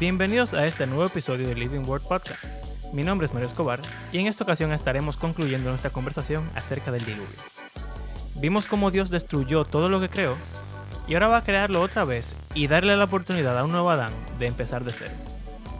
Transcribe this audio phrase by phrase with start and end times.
[0.00, 2.44] Bienvenidos a este nuevo episodio de Living Word Podcast.
[2.92, 3.80] Mi nombre es Mario Escobar
[4.12, 7.26] y en esta ocasión estaremos concluyendo nuestra conversación acerca del diluvio.
[8.36, 10.36] Vimos cómo Dios destruyó todo lo que creó
[11.08, 14.12] y ahora va a crearlo otra vez y darle la oportunidad a un nuevo Adán
[14.38, 15.14] de empezar de cero.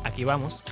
[0.03, 0.65] Aquí vamos.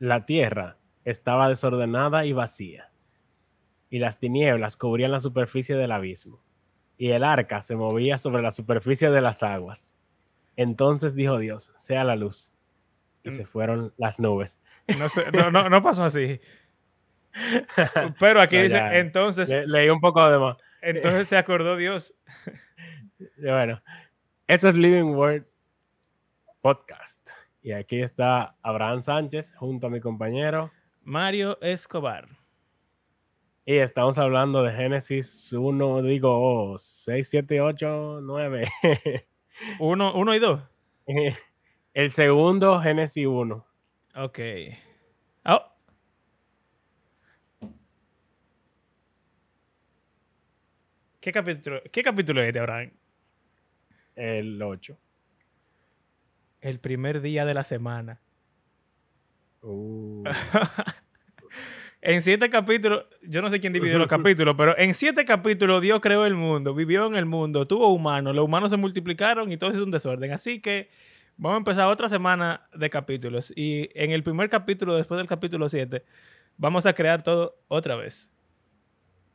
[0.00, 2.90] La tierra estaba desordenada y vacía,
[3.88, 6.42] y las tinieblas cubrían la superficie del abismo,
[6.98, 9.94] y el arca se movía sobre la superficie de las aguas.
[10.56, 12.52] Entonces dijo Dios, sea la luz,
[13.22, 13.32] y Mm.
[13.32, 14.60] se fueron las nubes.
[14.98, 16.40] No, sé- no, no- no pasó así.
[18.18, 18.96] Pero aquí No, dice, ya.
[18.98, 20.56] entonces, Le- leí un poco de más.
[20.82, 22.14] entonces se acordó Dios.
[23.36, 23.82] Bueno,
[24.46, 25.44] esto es Living Word
[26.62, 27.30] Podcast.
[27.62, 30.70] Y aquí está Abraham Sánchez junto a mi compañero.
[31.02, 32.26] Mario Escobar.
[33.66, 38.64] Y estamos hablando de Génesis 1, digo, 6, 7, 8, 9.
[39.78, 40.62] Uno, uno y dos.
[41.94, 43.66] El segundo, Génesis 1.
[44.16, 44.38] Ok.
[45.44, 45.66] Oh.
[51.20, 52.92] ¿Qué capítulo, ¿Qué capítulo es de Abraham?
[54.16, 54.98] El 8.
[56.60, 58.20] El primer día de la semana.
[59.62, 60.24] Uh,
[62.02, 66.00] En siete capítulos, yo no sé quién dividió los capítulos, pero en siete capítulos Dios
[66.00, 69.70] creó el mundo, vivió en el mundo, tuvo humanos, los humanos se multiplicaron y todo
[69.70, 70.32] es un desorden.
[70.32, 70.88] Así que
[71.36, 73.52] vamos a empezar otra semana de capítulos.
[73.54, 76.02] Y en el primer capítulo, después del capítulo 7,
[76.56, 78.32] vamos a crear todo otra vez.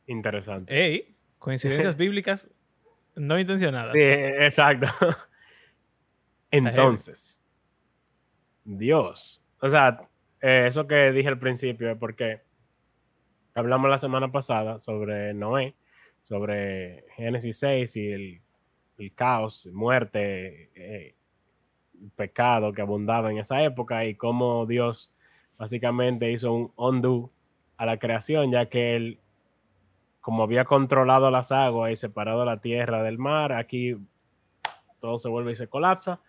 [0.08, 0.74] interesante.
[0.74, 1.16] ¡Ey!
[1.38, 2.50] Coincidencias bíblicas
[3.14, 3.92] no intencionadas.
[3.92, 4.88] Sí, exacto.
[6.50, 7.42] Entonces,
[8.64, 10.08] Dios, o sea,
[10.40, 12.42] eh, eso que dije al principio es porque
[13.54, 15.74] hablamos la semana pasada sobre Noé,
[16.22, 18.42] sobre Génesis 6 y el,
[19.14, 21.14] caos, muerte, eh,
[22.00, 25.12] el pecado que abundaba en esa época y cómo Dios
[25.58, 27.30] básicamente hizo un undo
[27.76, 29.20] a la creación, ya que él,
[30.20, 33.96] como había controlado las aguas y separado la tierra del mar, aquí
[34.98, 36.20] todo se vuelve y se colapsa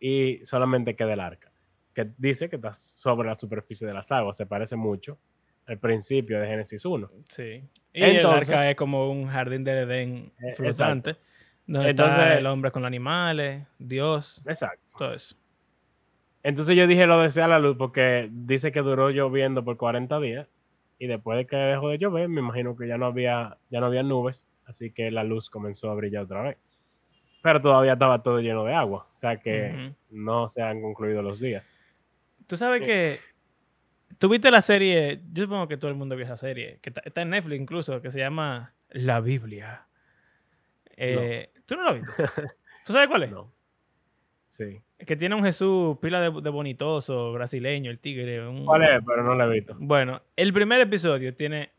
[0.00, 1.52] y solamente queda el arca,
[1.94, 5.18] que dice que está sobre la superficie de las aguas, se parece mucho
[5.66, 7.08] al principio de Génesis 1.
[7.28, 7.62] Sí.
[7.92, 11.16] Y el arca es como un jardín del Edén Eh, flotante.
[11.66, 14.96] Donde Entonces- está el hombre con los animales, Dios, Exacto.
[14.98, 15.36] todo eso.
[16.42, 20.18] Entonces yo dije lo de sea la luz porque dice que duró lloviendo por 40
[20.20, 20.48] días
[20.98, 23.86] y después de que dejó de llover, me imagino que ya no había ya no
[23.86, 26.56] había nubes, así que la luz comenzó a brillar otra vez.
[27.42, 31.40] Pero todavía estaba todo lleno de agua, o sea que no se han concluido los
[31.40, 31.70] días.
[32.46, 32.86] Tú sabes Sí.
[32.86, 33.20] que.
[34.18, 35.20] Tuviste la serie.
[35.32, 36.78] Yo supongo que todo el mundo vio esa serie.
[36.82, 38.02] Que está, en Netflix incluso.
[38.02, 39.86] Que se llama La Biblia.
[40.96, 42.08] Eh, ¿Tú no la viste?
[42.84, 43.30] ¿Tú sabes cuál es?
[43.30, 43.50] No.
[44.46, 44.80] Sí.
[45.06, 48.46] Que tiene un Jesús pila de, de bonitoso, brasileño, el tigre.
[48.46, 49.00] un- ¿Cuál es?
[49.06, 49.76] Pero no lo he visto.
[49.78, 51.70] Bueno, el primer episodio tiene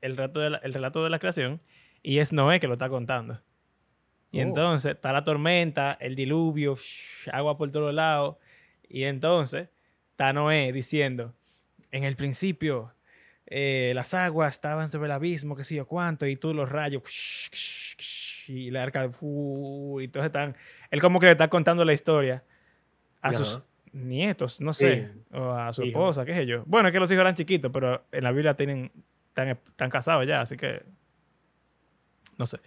[0.00, 1.60] el relato de la, el relato de la creación.
[2.02, 3.40] Y es Noé que lo está contando.
[4.32, 4.42] Y Oh.
[4.42, 6.76] entonces está la tormenta, el diluvio,
[7.32, 8.36] agua por todos lados.
[8.88, 9.68] Y entonces
[10.12, 11.34] está Noé diciendo,
[11.90, 12.92] en el principio
[13.46, 17.02] eh, las aguas estaban sobre el abismo, qué sé yo cuánto, y tú los rayos,
[18.46, 20.56] y la arca, y todos están,
[20.90, 22.44] él como que le está contando la historia
[23.20, 23.60] a sus
[23.92, 25.88] nietos, no sé, o a su Hijos.
[26.00, 26.62] esposa, qué sé yo.
[26.66, 28.92] Bueno, es que los hijos eran chiquitos, pero en la Biblia tienen,
[29.28, 30.84] están, están casados ya, así que,
[32.38, 32.58] no sé.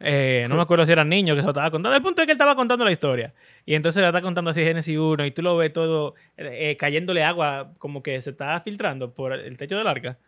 [0.00, 1.96] Eh, no me acuerdo si eran niños que se lo estaba contando.
[1.96, 3.32] El punto es que él estaba contando la historia.
[3.64, 7.24] Y entonces le está contando así Génesis 1 y tú lo ves todo eh, cayéndole
[7.24, 10.18] agua como que se está filtrando por el techo del arca.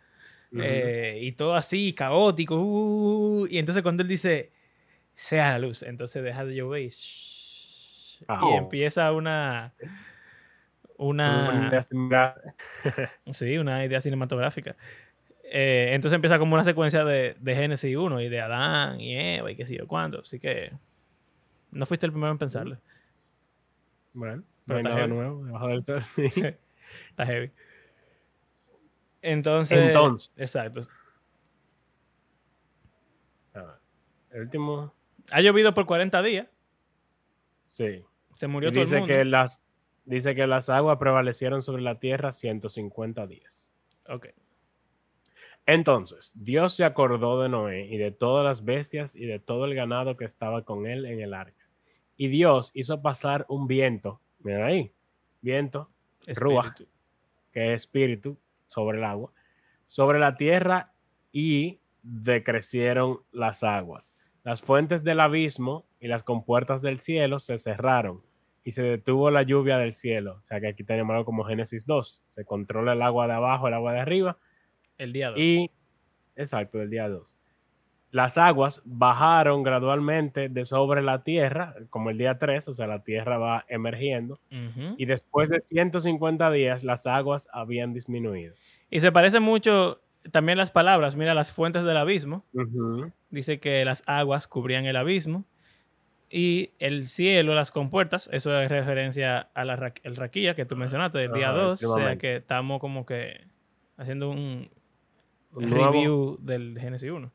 [0.51, 0.61] Ujú.
[0.63, 2.55] Eh, y todo así, caótico.
[2.59, 4.51] uh, y entonces cuando él dice,
[5.13, 9.73] sea la luz, entonces deja de llover y, shhh, y empieza una...
[10.97, 12.41] Una Una, idea similar.
[13.31, 14.75] sí, una idea cinematográfica.
[15.51, 19.49] Eh, entonces empieza como una secuencia de, de Génesis 1 y de Adán y Eva
[19.51, 20.19] y qué sé yo cuánto.
[20.19, 20.71] Así que
[21.71, 22.77] no fuiste el primero en pensarlo.
[24.13, 25.13] Bueno, Pero no hay nada heavy.
[25.13, 26.03] nuevo debajo del sol.
[26.03, 26.25] Sí.
[27.09, 27.51] Está heavy.
[29.21, 29.77] Entonces.
[29.79, 30.31] Entonces.
[30.37, 30.81] Exacto.
[34.31, 34.93] El último,
[35.31, 36.47] Ha llovido por 40 días.
[37.65, 38.03] sí.
[38.35, 39.13] Se murió Y todo el dice mundo.
[39.13, 39.61] que las
[40.05, 43.73] dice que las aguas prevalecieron sobre la tierra 150 días.
[44.07, 44.27] Ok.
[45.71, 49.75] Entonces, Dios se acordó de Noé y de todas las bestias y de todo el
[49.75, 51.69] ganado que estaba con él en el arca.
[52.17, 54.91] Y Dios hizo pasar un viento, miren ahí,
[55.41, 55.91] viento.
[56.25, 56.87] Espíritu.
[57.51, 58.35] que es espíritu,
[58.65, 59.31] sobre el agua,
[59.85, 60.91] sobre la tierra
[61.31, 64.15] y decrecieron las aguas.
[64.43, 68.23] Las fuentes del abismo y las compuertas del cielo se cerraron
[68.63, 70.39] y se detuvo la lluvia del cielo.
[70.41, 72.23] O sea que aquí tenemos algo como Génesis 2.
[72.25, 74.39] Se controla el agua de abajo, el agua de arriba
[74.99, 75.39] El día 2.
[75.39, 75.71] y,
[76.35, 77.35] exacto, del día 2.
[78.11, 83.03] Las aguas bajaron gradualmente de sobre la tierra, como el día 3, o sea, la
[83.03, 84.39] tierra va emergiendo.
[84.97, 88.55] Y después de 150 días, las aguas habían disminuido.
[88.89, 90.01] Y se parece mucho
[90.31, 91.15] también las palabras.
[91.15, 92.43] Mira, las fuentes del abismo.
[93.29, 95.45] Dice que las aguas cubrían el abismo.
[96.31, 101.33] Y el cielo, las compuertas, eso es referencia al el raquilla que tú mencionaste del
[101.33, 101.83] día Ajá, 2.
[101.83, 103.45] O sea que estamos como que
[103.97, 104.69] haciendo Un
[105.51, 107.31] nuevo- review del Génesis 1.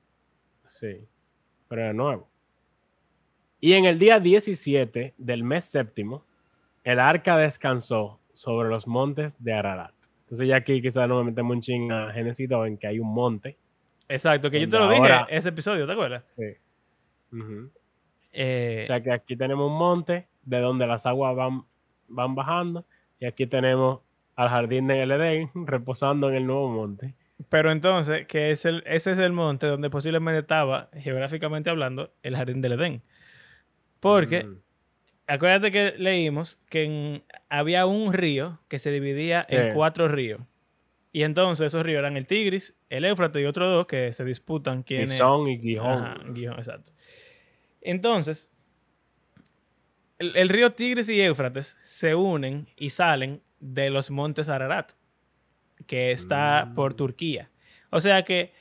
[0.67, 1.07] Sí,
[1.69, 2.29] pero de nuevo.
[3.61, 6.25] Y en el día 17 del mes séptimo,
[6.85, 9.95] el arca descansó sobre los montes de Ararat.
[10.25, 13.13] Entonces ya aquí quizás nos metemos un ching a Génesis 2 en que hay un
[13.13, 13.57] monte.
[14.09, 16.25] Exacto, que yo te lo dije ese episodio, ¿te acuerdas?
[16.37, 16.43] Sí.
[18.33, 21.65] Eh, O sea que aquí tenemos un monte de donde las aguas van,
[22.09, 22.85] van bajando
[23.21, 24.01] y aquí tenemos
[24.37, 27.15] al jardín de Edén reposando en el nuevo monte.
[27.49, 32.37] Pero entonces, que es el, ese es el monte donde posiblemente estaba, geográficamente hablando, el
[32.37, 33.03] jardín del Edén.
[34.01, 34.59] Porque Mm.
[35.27, 39.57] acuérdate que leímos que en- había un río que se dividía Sí.
[39.57, 40.41] en cuatro ríos.
[41.13, 44.83] Y entonces esos ríos eran el Tigris, el Éufrates y otros dos que se disputan
[44.83, 45.13] quién es.
[45.13, 45.87] Pisón y Gijón.
[46.05, 46.91] Ajá, Gijón, exacto.
[47.81, 48.51] Entonces,
[50.19, 54.93] el, el río Tigris y Éufrates se unen y salen de los montes Ararat,
[55.87, 56.97] que está por Mm.
[56.97, 57.51] Turquía.
[57.91, 58.53] O sea que,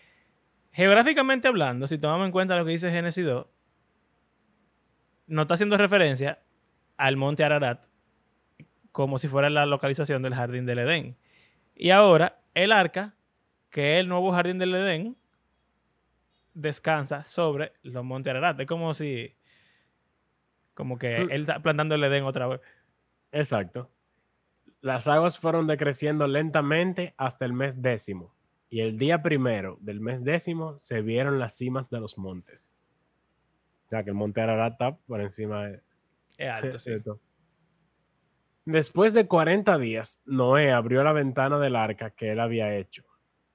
[0.72, 3.48] geográficamente hablando, si tomamos en cuenta lo que dice Génesis 2,
[5.28, 6.44] no está haciendo referencia
[6.98, 7.86] al monte Ararat
[8.94, 11.18] como si fuera la localización del jardín del Edén.
[11.76, 13.16] Y ahora, el arca,
[13.72, 15.18] que es el nuevo jardín del Edén,
[16.54, 18.60] descansa sobre los montes Ararat.
[18.60, 19.36] Es como si.
[20.76, 22.62] Como que él está plantando el Edén otra vez.
[23.32, 23.90] Exacto.
[24.84, 28.36] Las aguas fueron decreciendo lentamente hasta el mes décimo.
[28.70, 32.70] Y el día primero del mes décimo se vieron las cimas de los montes.
[33.86, 35.82] O sea que el monte Ararat está por encima de,
[36.38, 36.92] Es alto, sí.
[38.66, 43.06] Después de 40 días, Noé abrió la ventana del arca que él había hecho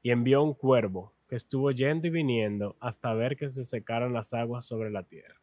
[0.01, 4.33] y envió un cuervo que estuvo yendo y viniendo hasta ver que se secaran las
[4.33, 5.39] aguas sobre la tierra.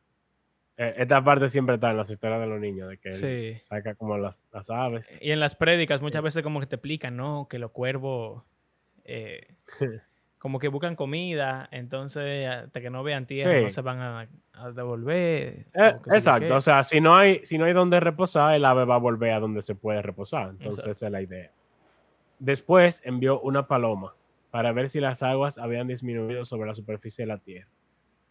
[0.77, 3.61] Eh, esta parte siempre está en las historias de los niños, de que Sí.
[3.67, 5.15] saca como las, las aves.
[5.21, 7.47] Y en las prédicas muchas veces como que te explican, ¿no?
[7.49, 8.43] Que los cuervos
[9.05, 9.47] eh,
[10.37, 14.71] como que buscan comida, entonces hasta que no vean tierra no se van a, a
[14.71, 15.65] devolver.
[15.73, 18.95] Eh, exacto, o sea, si no hay, si no hay donde reposar, el ave va
[18.95, 20.49] a volver a donde se puede reposar.
[20.49, 20.91] Entonces Exacto.
[20.91, 21.51] esa es la idea.
[22.37, 24.13] Después envió una paloma
[24.51, 27.69] para ver si las aguas habían disminuido sobre la superficie de la tierra.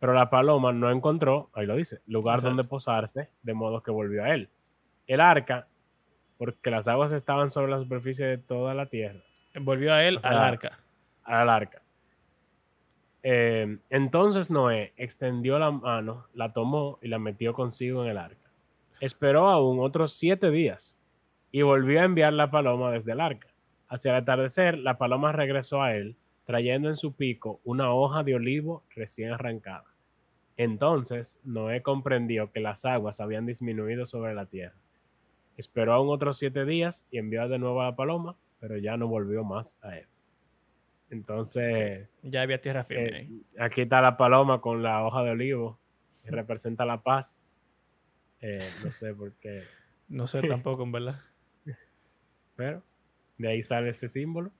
[0.04, 2.48] Pero la paloma no encontró, ahí lo dice, lugar Exacto.
[2.48, 4.50] donde posarse, de modo que volvió a él.
[5.06, 5.66] El arca,
[6.36, 9.20] porque las aguas estaban sobre la superficie de toda la tierra,
[9.58, 10.78] Volvió a él o sea, al arca.
[11.22, 11.80] al arca.
[13.22, 18.50] Eh, entonces Noé extendió la mano, la tomó y la metió consigo en el arca.
[19.00, 20.98] Esperó aún otros siete días
[21.50, 23.48] y volvió a enviar la paloma desde el arca.
[23.88, 28.34] Hacia el atardecer, la paloma regresó a él, trayendo en su pico una hoja de
[28.34, 29.93] olivo recién arrancada.
[30.56, 34.76] Entonces Noé comprendió que las aguas habían disminuido sobre la tierra.
[35.56, 39.08] Esperó aún otros siete días y envió de nuevo a la paloma, pero ya no
[39.08, 40.06] volvió más a él.
[41.10, 43.42] Entonces, Ya había tierra firme eh, ahí.
[43.58, 45.78] aquí está la paloma con la hoja de olivo,
[46.24, 47.40] que representa la paz.
[48.40, 49.62] Eh, no sé por qué,
[50.08, 51.20] No sé tampoco, en verdad.
[52.56, 52.82] pero
[53.38, 54.50] de ahí sale ese símbolo.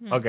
[0.00, 0.12] Mm.
[0.12, 0.26] Ok.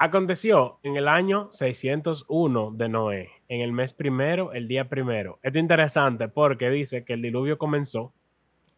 [0.00, 5.40] Aconteció en el año 601 de Noé, en el mes primero, el día primero.
[5.42, 8.12] Esto es interesante porque dice que el diluvio comenzó.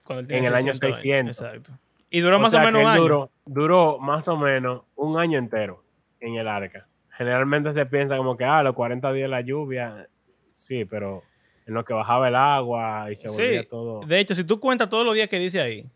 [0.05, 1.37] Cuando él en el año 600 años.
[1.37, 1.37] 600.
[1.43, 1.73] Exacto.
[2.09, 3.03] Y duró más o menos un año.
[3.03, 5.85] Duró, duró más o menos un año entero
[6.21, 6.87] en el arca.
[7.11, 10.09] Generalmente se piensa como que, ah, los 40 días de la lluvia.
[10.53, 11.23] Sí, pero
[11.67, 14.01] en lo que bajaba el agua y se volvía Sí, todo.
[14.07, 15.87] de hecho, si tú cuentas todos los días que dice ahí,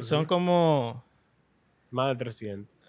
[0.00, 1.04] son como...
[1.90, 2.79] Más de 300.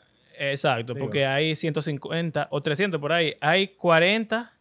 [0.49, 1.05] Exacto, Digo.
[1.05, 3.35] porque hay 150 o 300 por ahí.
[3.41, 4.53] Hay 40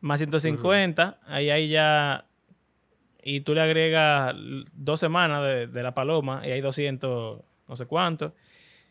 [0.00, 2.26] más 150, ahí hay ya...
[3.22, 4.34] Y tú le agregas
[4.72, 8.34] dos semanas de, de la paloma y hay 200, no sé cuánto.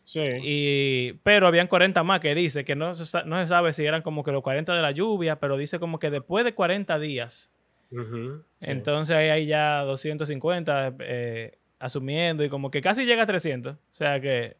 [0.04, 0.20] Sí.
[0.42, 4.24] Y, pero habían 40 más que dice que no no se sabe si eran como
[4.24, 7.52] que los 40 de la lluvia, pero dice como que después de 40 días
[7.90, 7.96] sí.
[8.60, 13.74] entonces ahí hay ya 250 eh, asumiendo y como que casi llega a 300.
[13.74, 14.56] O sea que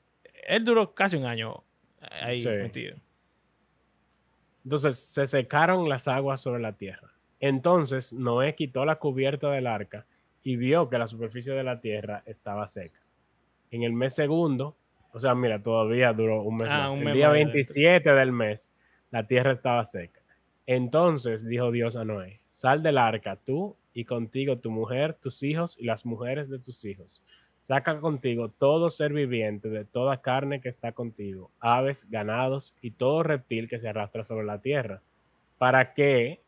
[0.46, 1.62] él duró casi un año
[2.00, 2.48] ahí Sí.
[2.48, 2.96] metido.
[4.64, 7.10] Entonces se secaron las aguas sobre la tierra.
[7.40, 10.06] Entonces Noé quitó la cubierta del arca
[10.42, 13.00] y vio que la superficie de la tierra estaba seca.
[13.70, 14.76] En el mes segundo,
[15.12, 16.90] o sea, mira, todavía duró un mes Ah, más.
[16.90, 18.70] un El mes día más, 27 del mes,
[19.10, 20.20] la tierra estaba seca.
[20.66, 25.76] Entonces dijo Dios a Noé, sal del arca tú y contigo tu mujer, tus hijos
[25.78, 27.22] y las mujeres de tus hijos.
[27.70, 33.22] Saca contigo todo ser viviente de toda carne que está contigo, aves, ganados y todo
[33.22, 35.02] reptil que se arrastra sobre la tierra,
[35.56, 36.40] para que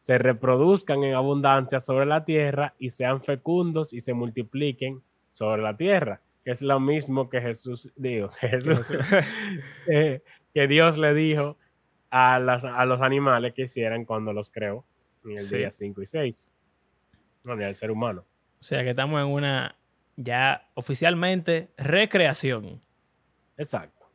[0.00, 5.02] se reproduzcan en abundancia sobre la tierra y sean fecundos y se multipliquen
[5.32, 8.96] sobre la tierra, que es lo mismo que Jesús dijo, Jesús-
[9.88, 10.22] eh,
[10.54, 11.58] que Dios le dijo
[12.08, 14.86] a, las- a los animales que hicieran cuando los creó
[15.26, 15.58] en el Sí.
[15.58, 16.50] día 5 y 6.
[17.44, 18.22] No, ni al ser humano.
[18.58, 19.76] O sea que estamos en una
[20.16, 22.80] ya oficialmente recreación.
[23.56, 24.06] Exacto.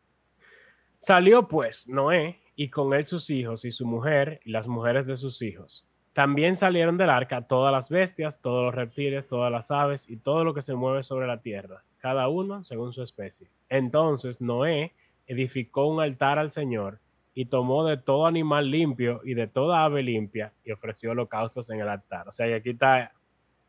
[0.97, 5.15] Salió pues Noé y con él sus hijos y su mujer y las mujeres de
[5.15, 5.87] sus hijos.
[6.13, 10.43] También salieron del arca todas las bestias, todos los reptiles, todas las aves y todo
[10.43, 13.51] lo que se mueve sobre la tierra, cada uno según su especie.
[13.69, 14.93] Entonces Noé
[15.27, 16.99] edificó un altar al Señor
[17.35, 21.81] y tomó de todo animal limpio y de toda ave limpia y ofreció holocaustos en
[21.81, 22.27] el altar.
[22.27, 23.13] O sea, que aquí está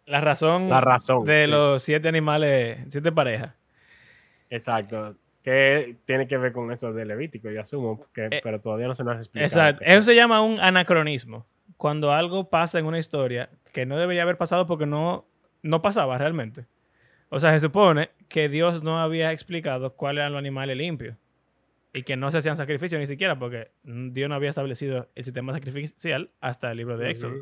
[0.09, 1.25] La razón, la razón.
[1.25, 1.51] de sí.
[1.51, 3.55] los siete animales, siete parejas.
[4.51, 5.17] Exacto.
[5.43, 8.95] Que tiene que ver con eso de Levítico, yo asumo, que, Eh, pero todavía no
[8.95, 9.47] se nos ha explicado.
[9.47, 9.85] Exacto.
[9.85, 11.47] Eso se llama un anacronismo.
[11.77, 15.27] Cuando algo pasa en una historia que no debería haber pasado porque no,
[15.63, 16.65] no pasaba realmente.
[17.29, 21.17] O sea, se supone que Dios no había explicado cuáles eran los animales limpios
[21.93, 25.53] y que no se hacían sacrificios ni siquiera porque Dios no había establecido el sistema
[25.53, 27.35] sacrificial hasta el libro de Éxodo.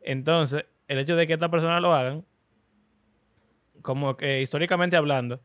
[0.00, 2.24] Entonces, el hecho de que esta persona lo hagan,
[3.82, 5.40] como que históricamente hablando,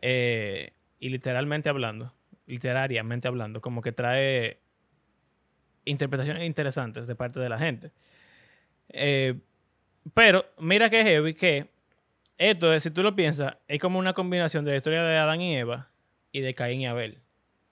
[0.00, 2.14] eh, y literalmente hablando,
[2.46, 4.60] literariamente hablando, como que trae
[5.84, 7.92] interpretaciones interesantes de parte de la gente.
[8.88, 9.38] Eh,
[10.14, 11.70] pero mira que heavy que
[12.38, 15.40] esto, es, si tú lo piensas, es como una combinación de la historia de Adán
[15.40, 15.90] y Eva
[16.32, 17.20] y de Caín y Abel.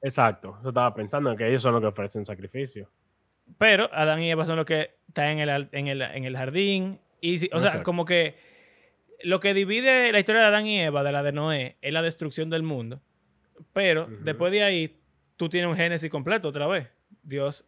[0.01, 0.59] Exacto.
[0.63, 2.91] Yo estaba pensando que ellos son los que ofrecen sacrificio.
[3.59, 7.01] Pero Adán y Eva son los que están en el, en el, en el jardín.
[7.21, 8.37] Y, si- o sea, como que
[9.23, 12.03] lo que divide la historia de Adán y Eva de la de Noé es la
[12.03, 13.01] destrucción del mundo.
[13.73, 15.01] Pero después de ahí,
[15.37, 16.89] tú tienes un génesis completo otra vez.
[17.23, 17.65] Dios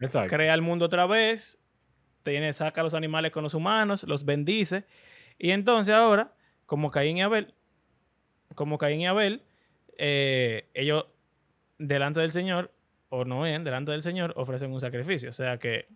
[0.00, 0.34] Exacto.
[0.34, 1.60] crea el mundo otra vez,
[2.22, 4.84] tiene, saca a los animales con los humanos, los bendice.
[5.38, 6.32] Y entonces ahora,
[6.66, 7.52] como Caín y Abel,
[8.54, 9.42] como Caín y Abel,
[9.98, 11.06] eh, ellos
[11.78, 12.72] delante del Señor,
[13.14, 15.30] o Noé, delante del Señor, ofrecen un sacrificio.
[15.30, 15.86] O sea que,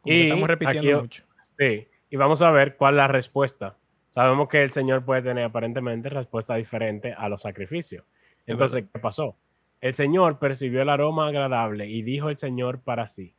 [0.00, 1.24] como que Y estamos repitiendo aquí- mucho.
[1.58, 1.86] Sí.
[2.10, 3.76] Y vamos a ver cuál es la respuesta.
[4.08, 8.04] Sabemos que el Señor puede tener aparentemente respuesta diferente a los sacrificios.
[8.46, 9.36] Entonces, ¿qué pasó?
[9.80, 13.34] El Señor percibió el aroma agradable y dijo el Señor para sí,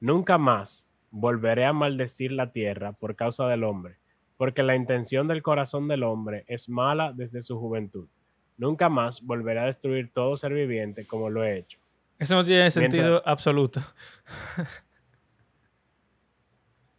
[0.00, 3.96] nunca más volveré a maldecir la tierra por causa del hombre,
[4.36, 8.08] porque la intención del corazón del hombre es mala desde su juventud.
[8.58, 11.78] Nunca más volveré a destruir todo ser viviente como lo he hecho.
[12.18, 13.82] Eso no tiene sentido absoluto.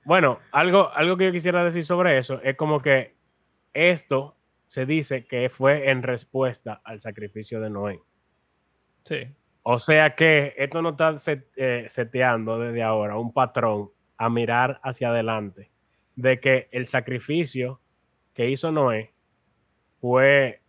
[0.06, 3.16] Bueno, algo, algo que yo quisiera decir sobre eso es como que
[3.74, 4.36] esto
[4.66, 8.02] se dice que fue en respuesta al sacrificio de Noé.
[9.04, 9.28] Sí.
[9.62, 11.16] O sea que esto no está
[11.58, 15.70] eh, seteando desde ahora un patrón a mirar hacia adelante
[16.16, 17.80] de que el sacrificio
[18.34, 19.14] que hizo Noé
[20.02, 20.62] fue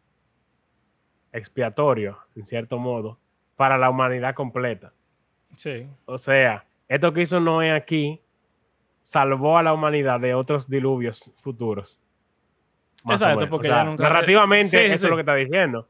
[1.33, 3.19] expiatorio, en cierto modo,
[3.61, 4.95] para la humanidad completa.
[5.55, 5.87] Sí.
[6.07, 8.19] O sea, esto que hizo Noé aquí
[9.02, 12.00] salvó a la humanidad de otros diluvios futuros.
[13.05, 15.05] Más Exacto, porque O sea, ya nunca- narrativamente Sí, sí, eso sí.
[15.05, 15.87] es lo que está diciendo.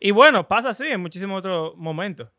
[0.00, 2.30] Y bueno, pasa así en muchísimos otros momentos.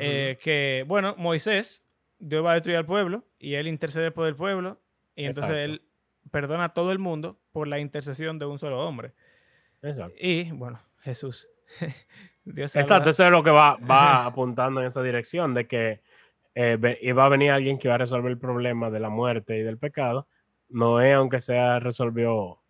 [0.00, 1.84] Eh, que, bueno, Moisés,
[2.18, 4.80] Dios va a destruir al pueblo y él intercede por el pueblo
[5.14, 5.72] y entonces Exacto.
[5.74, 5.82] él
[6.32, 9.12] perdona a todo el mundo por la intercesión de un solo hombre.
[9.82, 10.16] Exacto.
[10.20, 11.48] Y, bueno, Jesús.
[12.54, 16.00] Dios Exacto, eso es lo que va, va apuntando en esa dirección, de que
[16.54, 19.56] eh, ve- iba a venir alguien que iba a resolver el problema de la muerte
[19.58, 20.26] y del pecado.
[20.68, 22.60] Noé, aunque sea, resolvió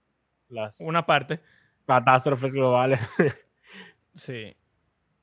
[0.48, 1.40] las Una parte.
[1.86, 3.00] catástrofes globales
[4.14, 4.56] Sí.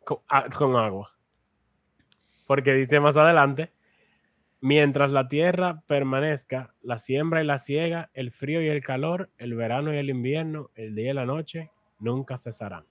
[0.03, 1.11] con, a- con agua.
[2.45, 3.71] Porque dice más adelante,
[4.61, 9.53] mientras la tierra permanezca, la siembra y la siega, el frío y el calor, el
[9.55, 12.85] verano y el invierno, el día y la noche, nunca cesarán.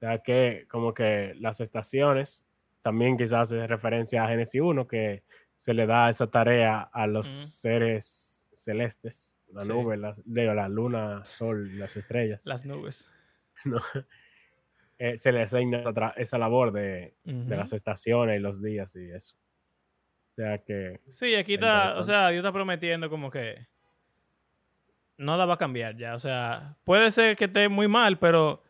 [0.00, 2.44] Sea que como que las estaciones,
[2.82, 5.22] también quizás es referencia a Génesis 1, que
[5.56, 9.68] se le da esa tarea a los seres celestes, la Sí.
[9.68, 12.42] nube, la, la luna, sol, las estrellas.
[12.46, 13.10] Las nubes.
[13.64, 13.78] ¿no?
[15.00, 15.82] Eh, se le asigna
[16.16, 19.36] esa, labor de, de las estaciones y los días y eso.
[20.32, 23.66] O sea que Sí, aquí está, o sea, Dios está prometiendo como que
[25.16, 26.14] nada va a cambiar ya.
[26.14, 28.62] O sea, puede ser que esté muy mal, pero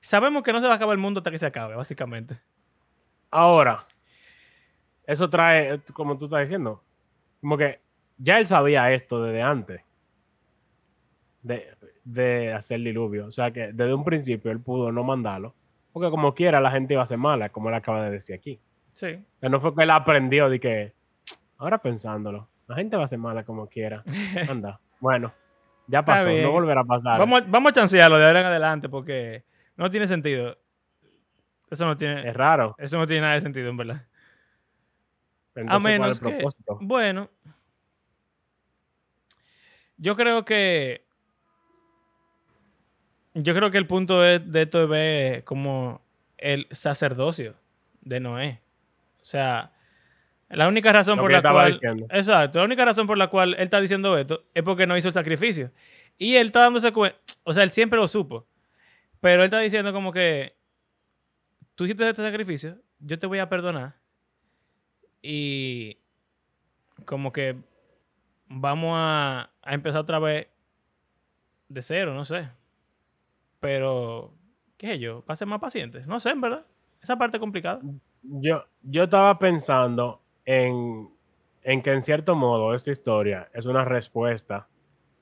[0.00, 2.40] sabemos que no se va a acabar el mundo hasta que se acabe, básicamente.
[3.30, 3.86] ahora,
[5.06, 6.82] eso trae, como tú estás diciendo,
[7.40, 7.80] como que
[8.18, 9.82] ya él sabía esto desde antes
[11.42, 11.68] de,
[12.04, 13.26] de hacer el diluvio.
[13.26, 15.54] O sea que desde un principio él pudo no mandarlo,
[15.92, 18.60] porque como quiera la gente iba a ser mala, como él acaba de decir aquí.
[18.92, 19.06] Sí.
[19.36, 20.94] O sea, no fue que él aprendió de que,
[21.58, 24.04] ahora pensándolo, la gente va a ser mala como quiera.
[24.48, 25.32] Anda, bueno,
[25.86, 27.18] ya pasó, no volverá a pasar.
[27.18, 29.44] Vamos, vamos a chancearlo de ahora en adelante porque
[29.80, 30.58] no tiene sentido.
[31.70, 32.74] Eso no tiene, Es raro.
[32.78, 34.06] eso no tiene nada de sentido, en verdad.
[35.54, 36.84] Entonces, ¿cuál menos es el que-?
[36.84, 37.30] Bueno,
[39.96, 41.04] yo creo que
[43.34, 46.02] yo creo que el punto es- de esto es ver como
[46.36, 47.54] el sacerdocio
[48.02, 48.60] de Noé.
[49.20, 49.72] O sea,
[50.48, 52.06] la única razón Lo por que la estaba cual diciendo.
[52.10, 55.08] exacto, la única razón por la cual él está diciendo esto es porque no hizo
[55.08, 55.70] el sacrificio.
[56.18, 58.46] Y él está dándose cuenta, o sea, él siempre lo supo.
[59.20, 60.56] Pero él está diciendo como que
[61.74, 63.96] tú hiciste este sacrificio, yo te voy a perdonar.
[65.22, 65.98] Y
[67.04, 67.56] como que
[68.46, 70.48] vamos a, a empezar otra vez
[71.68, 72.48] de cero, no sé.
[73.60, 74.32] Pero,
[74.76, 75.22] ¿qué sé yo?
[75.22, 76.06] Para ser más pacientes.
[76.06, 76.66] No sé, en verdad.
[77.02, 77.80] Esa parte es complicada.
[78.22, 81.10] Yo, yo estaba pensando en,
[81.62, 84.68] en que en cierto modo esta historia es una respuesta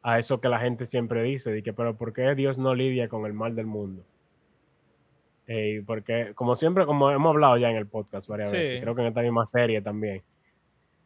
[0.09, 3.09] a eso que la gente siempre dice, de que, pero ¿por qué Dios no lidia
[3.09, 4.03] con el mal del mundo?
[5.47, 8.57] Eh, porque, como siempre, como hemos hablado ya en el podcast varias Sí.
[8.57, 10.23] veces, creo que en esta misma serie también,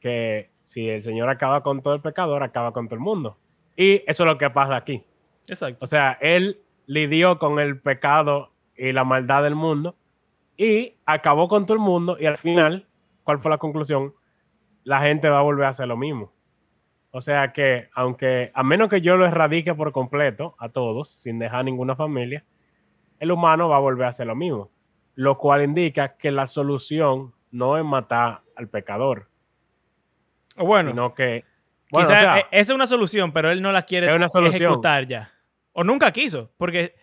[0.00, 3.36] que si el Señor acaba con todo el pecador, acaba con todo el mundo.
[3.76, 5.04] Y eso es lo que pasa aquí.
[5.48, 5.84] Exacto.
[5.84, 9.94] O sea, él lidió con el pecado y la maldad del mundo
[10.56, 12.86] y acabó con todo el mundo y al final,
[13.24, 14.12] ¿cuál fue la conclusión?
[14.84, 16.32] La gente va a volver a hacer lo mismo.
[17.12, 21.38] O sea que, aunque a menos que yo lo erradique por completo a todos, sin
[21.38, 22.44] dejar ninguna familia,
[23.20, 24.70] el humano va a volver a hacer lo mismo.
[25.14, 29.28] Lo cual indica que la solución no es matar al pecador,
[30.56, 31.44] bueno, sino que...
[31.90, 34.14] Bueno, quizá o sea, e- esa es una solución, pero él no la quiere Es
[34.14, 34.62] una solución.
[34.62, 35.30] ejecutar ya.
[35.72, 36.50] O nunca quiso.
[36.56, 36.94] Porque,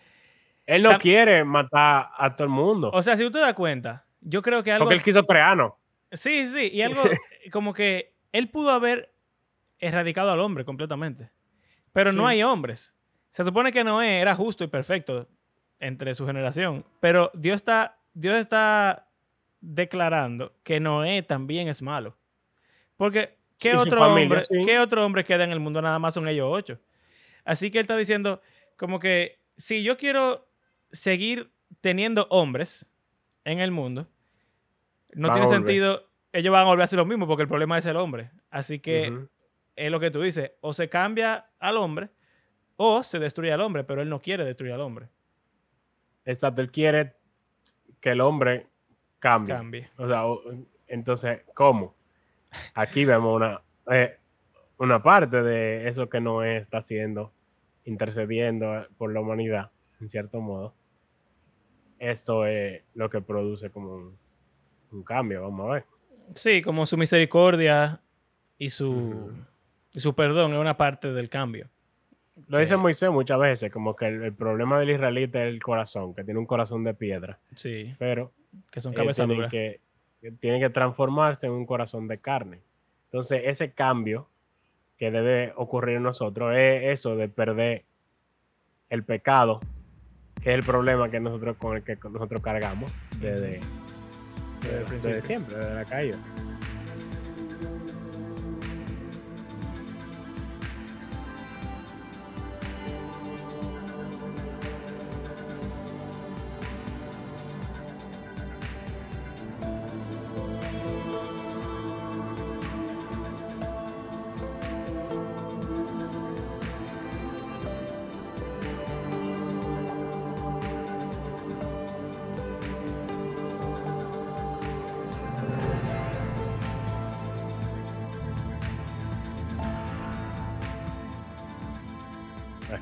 [0.66, 2.90] él no quiere matar a todo el mundo.
[2.92, 4.84] o sea, si tú te das cuenta, yo creo que algo...
[4.84, 5.72] porque él quiso crearnos.
[6.12, 7.02] Sí, sí, y algo
[7.52, 9.09] como que él pudo haber
[9.80, 11.30] erradicado al hombre completamente.
[11.92, 12.94] Pero no hay hombres.
[13.30, 15.28] Se supone que Noé era justo y perfecto
[15.78, 19.08] entre su generación, pero Dios está, Dios está
[19.60, 22.16] declarando que Noé también es malo.
[22.96, 24.64] Porque, ¿qué, Sí, otro, familia, hombre, sí.
[24.64, 25.80] ¿qué otro hombre queda en el mundo?
[25.80, 26.78] Nada más son ellos ocho.
[27.44, 28.42] Así que él está diciendo
[28.76, 30.46] como que si yo quiero
[30.92, 32.86] seguir teniendo hombres
[33.44, 34.06] en el mundo,
[35.12, 37.78] no Van tiene sentido, ellos van a volver a hacer lo mismo porque el problema
[37.78, 38.30] es el hombre.
[38.50, 39.26] Así que.
[39.86, 42.10] Es lo que tú dices, o se cambia al hombre
[42.76, 45.08] o se destruye al hombre, pero él no quiere destruir al hombre.
[46.24, 47.14] Exacto, él quiere
[48.00, 48.66] que el hombre
[49.18, 49.54] cambie.
[49.54, 49.88] Cambie.
[49.98, 50.42] O sea, o-
[50.86, 51.94] entonces, ¿cómo?
[52.74, 54.18] Aquí vemos una, eh,
[54.78, 57.32] una parte de eso que Noé está haciendo,
[57.84, 60.74] intercediendo por la humanidad, en cierto modo.
[61.98, 64.18] Esto es lo que produce como un,
[64.92, 65.84] un cambio, vamos a ver.
[66.34, 68.00] Sí, como su misericordia
[68.56, 69.32] y su.
[69.92, 71.68] Y su perdón es una parte del cambio.
[72.48, 75.62] Lo Que- dice Moisés muchas veces, como que el, el problema del israelita es el
[75.62, 78.32] corazón, que tiene un corazón de piedra, Sí, pero
[78.70, 79.80] que son eh, cabezas tienen que,
[80.40, 82.60] tienen que transformarse en un corazón de carne.
[83.06, 84.28] Entonces, ese cambio
[84.96, 87.84] que debe ocurrir en nosotros es eso de perder
[88.88, 89.60] el pecado,
[90.42, 93.60] que es el problema que nosotros con el que nosotros cargamos desde,
[94.62, 96.18] Desde desde siempre, desde la caída.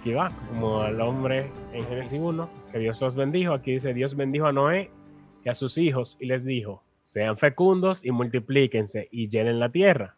[0.08, 3.52] Aquí va, como al hombre en Génesis 1, que Dios los bendijo.
[3.52, 4.90] Aquí dice, Dios bendijo a Noé
[5.44, 10.16] y a sus hijos y les dijo, sean fecundos y multiplíquense y llenen la tierra.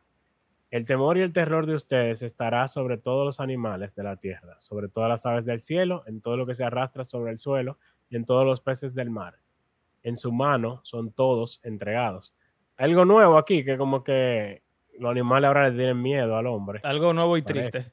[0.70, 4.55] El temor y el terror de ustedes estará sobre todos los animales de la tierra,
[4.61, 7.76] sobre todas las aves del cielo, en todo lo que se arrastra sobre el suelo
[8.11, 9.38] y en todos los peces del mar.
[10.05, 12.33] En su mano son todos entregados.
[12.76, 14.62] Algo nuevo aquí, que como que
[15.00, 16.79] los animales ahora le tienen miedo al hombre.
[16.85, 17.70] Algo nuevo y Parece.
[17.70, 17.92] triste.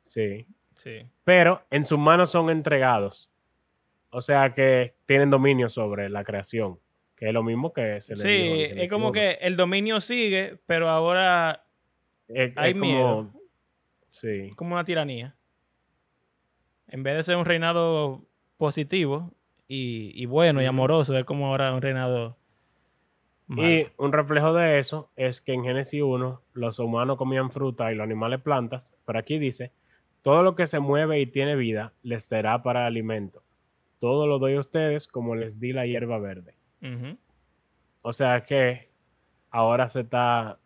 [0.00, 0.46] Sí.
[0.82, 1.06] Sí.
[1.24, 3.30] Pero en sus manos son entregados.
[4.08, 6.78] O sea que tienen dominio sobre la creación.
[7.16, 8.28] Que es lo mismo que se le Sí,
[8.72, 9.12] dijo es como 1.
[9.12, 11.64] que el dominio sigue, pero ahora
[12.28, 13.30] Es- hay es como- miedo.
[14.10, 14.52] Sí.
[14.56, 15.36] como una tiranía.
[16.88, 18.24] En vez de ser un reinado
[18.56, 19.32] positivo
[19.68, 22.38] y, y bueno y amoroso, es como ahora un reinado
[23.48, 23.68] malo.
[23.68, 27.96] Y un reflejo de eso es que en Génesis 1 los humanos comían fruta y
[27.96, 29.72] los animales plantas, pero aquí dice,
[30.22, 33.42] todo lo que se mueve y tiene vida les será para alimento.
[33.98, 36.54] Todo lo doy a ustedes como les di la hierba verde.
[38.02, 38.90] O sea que
[39.50, 40.58] ahora se está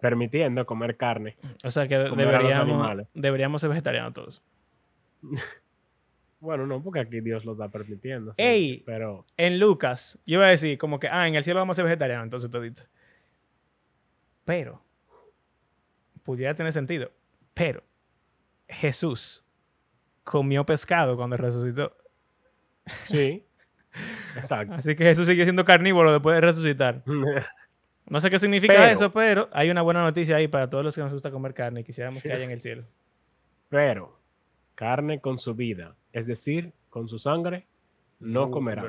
[0.00, 1.36] permitiendo comer carne.
[1.64, 4.42] O sea que deberíamos, deberíamos ser vegetarianos todos.
[6.40, 8.32] Bueno, no, porque aquí Dios lo está permitiendo.
[8.34, 8.82] sí, Ey.
[8.86, 11.78] Pero En Lucas, yo iba a decir como que, ah, en el cielo vamos a
[11.78, 12.82] ser vegetarianos, entonces todito.
[14.44, 14.80] Pero,
[16.22, 17.10] pudiera tener sentido,
[17.54, 17.82] pero
[18.68, 19.44] Jesús
[20.24, 21.96] comió pescado cuando resucitó.
[23.06, 23.44] sí.
[24.36, 24.74] Exacto.
[24.74, 27.02] Así que Jesús sigue siendo carnívoro después de resucitar.
[28.10, 30.94] No sé qué significa Pero- eso, pero hay una buena noticia ahí para todos los
[30.94, 32.84] que nos gusta comer carne y quisiéramos que haya en el cielo.
[33.68, 34.18] Pero
[34.74, 37.66] carne con su vida, es decir, con su sangre,
[38.18, 38.82] no comerá.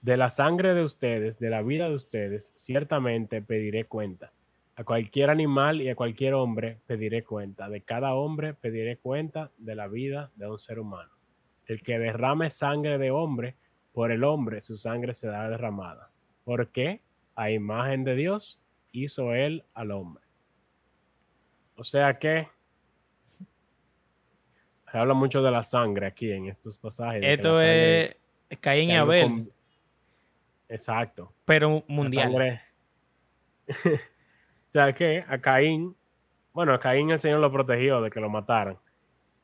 [0.00, 4.32] De la sangre de ustedes, de la vida de ustedes, ciertamente pediré cuenta.
[4.76, 7.68] A cualquier animal y a cualquier hombre pediré cuenta.
[7.68, 11.10] De cada hombre pediré cuenta de la vida de un ser humano.
[11.66, 13.54] El que derrame sangre de hombre,
[13.92, 16.10] por el hombre su sangre será derramada.
[16.44, 17.00] Porque
[17.36, 18.60] a imagen de Dios
[18.90, 20.24] hizo él al hombre.
[21.76, 22.48] O sea que
[24.90, 27.22] se habla mucho de la sangre aquí en estos pasajes.
[27.24, 28.14] Esto es
[28.60, 29.50] Caín y Abel, con-
[30.68, 31.32] Exacto.
[31.44, 32.22] pero La mundial.
[32.32, 32.60] sangre-
[34.74, 35.94] sea que a Caín,
[36.52, 38.76] bueno, a Caín el Señor lo protegió de que lo mataran.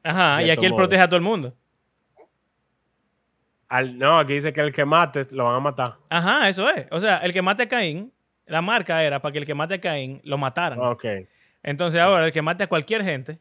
[0.03, 0.79] Ajá, y aquí él modo.
[0.83, 1.55] protege a todo el mundo.
[3.69, 5.95] Al, no, aquí dice que el que mate lo van a matar.
[6.09, 6.89] Ajá, eso es.
[6.91, 8.13] O sea, el que mate a Caín,
[8.47, 10.81] la marca era para que el que mate a Caín lo mataran.
[10.81, 11.05] Ok.
[11.63, 13.39] Entonces ahora el que mate a cualquier gente,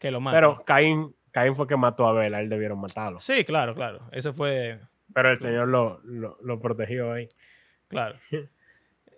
[0.00, 0.36] que lo mate.
[0.36, 3.20] Pero Caín, Caín fue que mató a Abel, a él debieron matarlo.
[3.20, 4.00] Sí, claro, claro.
[4.10, 4.80] Eso fue,
[5.14, 7.28] Pero el Señor lo, lo, lo protegió ahí.
[7.86, 8.18] claro.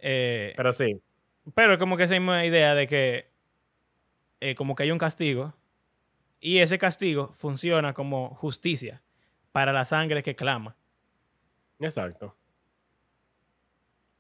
[0.09, 1.01] Eh, Pero sí,
[1.55, 3.31] pero es como que esa misma idea de que
[4.41, 5.55] eh, como que hay un castigo
[6.41, 9.03] y ese castigo funciona como justicia
[9.53, 10.77] para la sangre que clama.
[11.81, 12.35] exacto.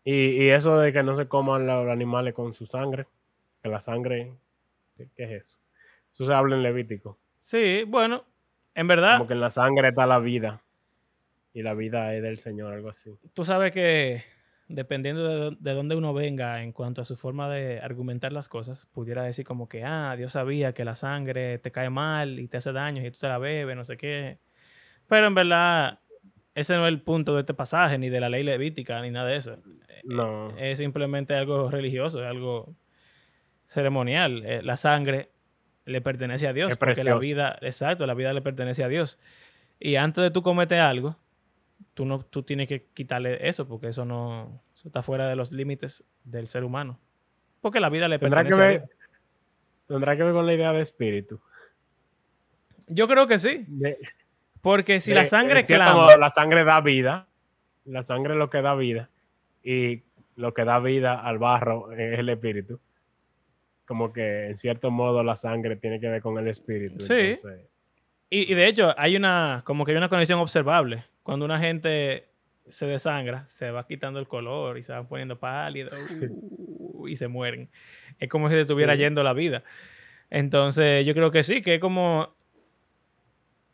[0.04, 3.06] Y, y eso de que no se coman los animales con su sangre,
[3.62, 4.32] que la sangre,
[4.96, 5.58] ¿qué, qué es eso?
[6.12, 7.18] Eso se habla en Levítico.
[7.42, 8.24] Sí, bueno,
[8.74, 10.62] en verdad, Como que en la sangre está la vida.
[11.52, 13.18] Y la vida es del Señor, algo así.
[13.34, 14.22] tú sabes que
[14.68, 18.86] dependiendo de, de dónde uno venga en cuanto a su forma de argumentar las cosas,
[18.86, 22.56] pudiera decir como que, ah, Dios sabía que la sangre te cae mal y te
[22.56, 24.38] hace daño y tú te la bebes, no sé qué.
[25.08, 26.00] Pero en verdad,
[26.54, 29.28] ese no es el punto de este pasaje, ni de la ley levítica, ni nada
[29.28, 29.58] de eso.
[30.04, 30.56] No.
[30.56, 32.74] Es simplemente algo religioso, es algo
[33.66, 34.42] ceremonial.
[34.44, 35.30] Eh, La sangre
[35.84, 39.20] le pertenece a Dios, porque la vida, exacto, la vida le pertenece a Dios.
[39.78, 41.16] Y antes de tú cometer algo,
[41.94, 45.52] tú no, tú tienes que quitarle eso, porque eso no, eso está fuera de los
[45.52, 46.98] límites del ser humano.
[47.60, 48.80] Porque la vida le Tendrá que pertenece a ver.
[48.86, 48.90] Dios.
[49.88, 51.40] Tendrá que ver con la idea de espíritu.
[52.88, 53.98] Yo creo que sí, De-
[54.60, 57.28] porque si de- la sangre clama, la sangre da vida.
[57.84, 59.10] La sangre es lo que da vida.
[59.62, 60.02] Y
[60.36, 62.80] lo que da vida al barro es el espíritu.
[63.86, 67.00] Como que en cierto modo la sangre tiene que ver con el espíritu.
[67.00, 67.12] Sí.
[67.12, 67.68] entonces-
[68.30, 71.04] Y, y de hecho, hay una, como que hay una condición observable.
[71.22, 72.28] Cuando una gente
[72.68, 77.28] se desangra, se va quitando el color y se van poniendo pálidos uh, y se
[77.28, 77.70] mueren.
[78.18, 79.62] Es como si se estuviera yendo la vida.
[80.30, 82.34] Entonces, yo creo que sí, que es como.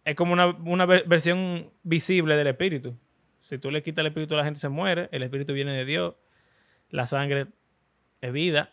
[0.05, 2.97] Es como una, una ver- versión visible del espíritu.
[3.41, 5.09] Si tú le quitas el espíritu a la gente, se muere.
[5.13, 6.15] El espíritu viene de Dios.
[6.91, 7.47] La sangre
[8.21, 8.73] es vida.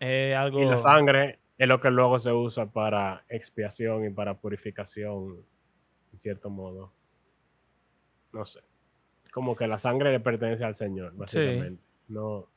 [0.00, 0.60] Es algo.
[0.62, 5.44] Y la sangre es lo que luego se usa para expiación y para purificación,
[6.12, 6.92] en cierto modo.
[8.32, 8.60] No sé.
[9.32, 11.82] Como que la sangre le pertenece al Señor, básicamente.
[12.08, 12.48] No,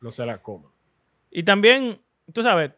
[0.00, 0.70] no se la coma.
[1.30, 2.00] Y también,
[2.32, 2.72] tú sabes,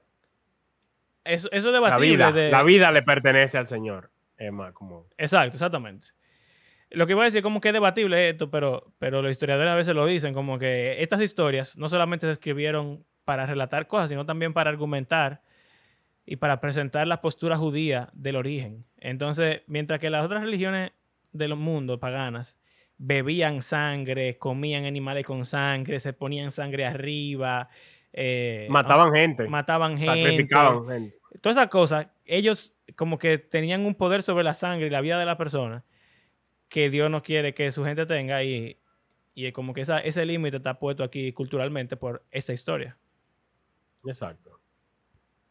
[1.25, 2.09] eso, eso es La debatible.
[2.17, 4.11] vida, de- la vida le pertenece al Señor.
[4.37, 5.07] Es más como...
[5.19, 6.09] Exacto, exactamente.
[6.91, 9.75] Lo que iba a decir, como que es debatible esto, pero, pero los historiadores a
[9.77, 14.25] veces lo dicen, como que estas historias no solamente se escribieron para relatar cosas, sino
[14.25, 15.43] también para argumentar
[16.25, 18.87] y para presentar la postura judía del origen.
[18.97, 20.93] Entonces, mientras que las otras religiones
[21.33, 22.57] del mundo paganas
[22.97, 27.69] bebían sangre, comían animales con sangre, se ponían sangre arriba,
[28.15, 29.47] eh, Mataban gente.
[29.47, 31.19] mataban gente, sacrificaban gente.
[31.43, 35.19] todas esas cosas, ellos como que tenían un poder sobre la sangre y la vida
[35.19, 35.85] de la persona
[36.71, 38.79] que Dios no quiere que su gente tenga y,
[39.35, 42.97] y como que esa- ese límite está puesto aquí culturalmente por esta historia.
[44.05, 44.59] Exacto.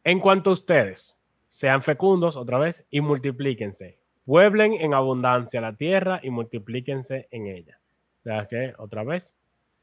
[0.03, 3.99] En cuanto a ustedes, sean fecundos otra vez y multiplíquense.
[4.25, 7.79] Pueblen en abundancia la tierra y multiplíquense en ella.
[8.19, 9.35] O sea que, otra vez,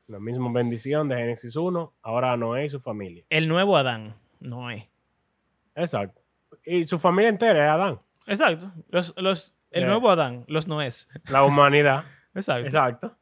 [0.06, 3.24] la misma bendición de Génesis 1, ahora a Noé y su familia.
[3.30, 4.90] El nuevo Adán, Noé.
[5.74, 6.20] Exacto.
[6.64, 8.00] Y su familia entera es Adán.
[8.26, 8.70] Exacto.
[8.90, 9.86] Los, los, el Eh.
[9.86, 11.08] nuevo Adán, los Noés.
[11.28, 12.04] La humanidad.
[12.34, 12.66] Exacto.
[12.66, 13.16] Exacto.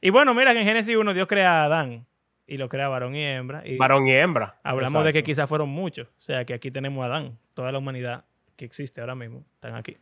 [0.00, 2.06] Y bueno, mira que en Génesis 1 Dios crea a Adán
[2.46, 3.66] y lo crea varón y hembra.
[3.66, 4.58] Y Varón y hembra.
[4.62, 6.08] hablamos de que quizás fueron muchos.
[6.08, 7.38] O sea, que aquí tenemos a Adán.
[7.54, 8.24] Toda la humanidad
[8.56, 9.96] que existe ahora mismo están aquí.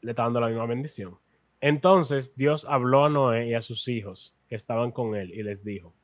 [0.00, 1.18] le está dando la misma bendición.
[1.60, 5.64] Entonces Dios habló a Noé y a sus hijos que estaban con él y les
[5.64, 5.94] dijo,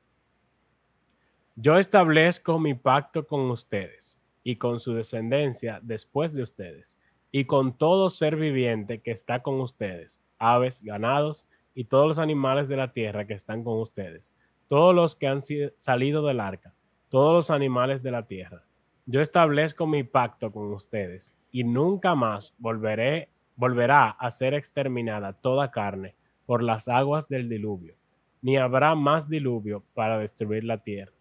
[1.56, 6.98] yo establezco mi pacto con ustedes y con su descendencia después de ustedes
[7.30, 12.68] y con todo ser viviente que está con ustedes, aves, ganados y todos los animales
[12.68, 14.32] de la tierra que están con ustedes,
[14.70, 15.40] todos los que han
[15.74, 16.72] salido del arca,
[17.08, 18.62] todos los animales de la tierra.
[19.04, 26.14] Yo establezco mi pacto con ustedes y nunca más volverá a ser exterminada toda carne
[26.46, 27.96] por las aguas del diluvio,
[28.42, 31.16] ni habrá más diluvio para destruir la tierra.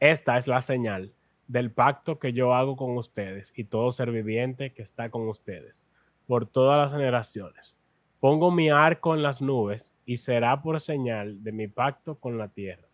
[0.00, 1.14] Esta es la señal
[1.46, 5.86] del pacto que yo hago con ustedes y todo ser viviente que está con ustedes
[6.26, 7.77] por todas las generaciones.
[8.20, 12.48] Pongo mi arco en las nubes y será por señal de mi pacto con la
[12.48, 12.88] tierra.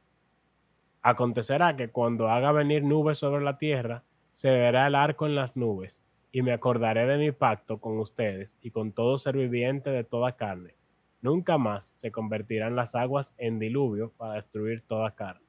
[1.01, 5.57] Acontecerá que cuando haga venir nubes sobre la tierra, se verá el arco en las
[5.57, 10.05] nubes, y me acordaré de mi pacto con ustedes y con todo ser viviente de
[10.05, 10.75] toda carne.
[11.23, 15.47] Nunca más se convertirán las aguas en diluvio para destruir toda carne.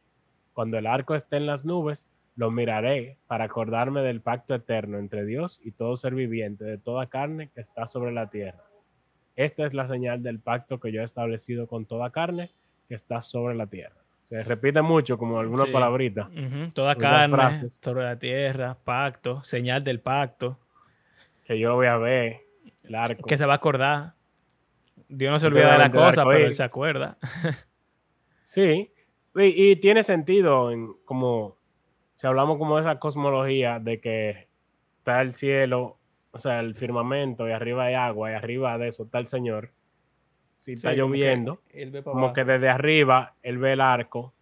[0.53, 2.07] Cuando el arco esté en las nubes,
[2.37, 7.07] lo miraré para acordarme del pacto eterno entre Dios y todo ser viviente de toda
[7.07, 8.63] carne que está sobre la tierra.
[9.35, 12.51] Esta es la señal del pacto que yo he establecido con toda carne
[12.87, 13.95] que está sobre la tierra.
[14.29, 15.71] Se repite mucho como algunas Sí.
[15.73, 16.27] palabritas.
[16.29, 17.79] Ujú, Toda carne frases.
[17.83, 20.57] sobre la tierra, pacto, señal del pacto,
[21.45, 22.41] que yo lo voy a ver,
[22.83, 23.27] el arco.
[23.27, 24.13] que se va a acordar.
[25.09, 27.17] Dios no se olvida de la cosa, pero él se acuerda.
[28.47, 28.91] Sí,
[29.35, 31.57] y, y tiene sentido en como,
[32.15, 34.47] si hablamos como de esa cosmología de que
[34.99, 35.97] está el cielo,
[36.35, 39.71] o sea, el firmamento y arriba hay agua y arriba de eso está el Señor.
[40.57, 43.71] Si está Sí, como que lloviendo, él ve para como que desde arriba él ve
[43.73, 44.33] el arco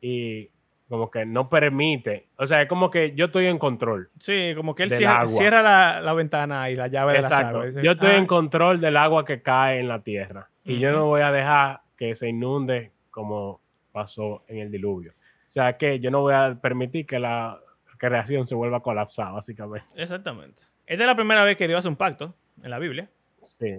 [0.00, 0.50] y
[0.90, 4.10] como que no permite, o sea, es como que yo estoy en control.
[4.18, 7.80] Sí, como que él cierra, cierra la, la ventana y la llave de la Exacto.
[7.80, 10.50] Yo estoy "Ah, en control del agua que cae en la tierra.
[10.64, 13.58] Y yo no voy a dejar que se inunde como
[13.90, 15.12] pasó en el diluvio.
[15.12, 17.58] O sea que yo no voy a permitir que la
[17.96, 19.86] creación se vuelva a colapsar, básicamente.
[19.96, 20.64] Exactamente.
[20.86, 23.08] Esta es la primera vez que Dios hace un pacto en la Biblia.
[23.42, 23.74] Sí.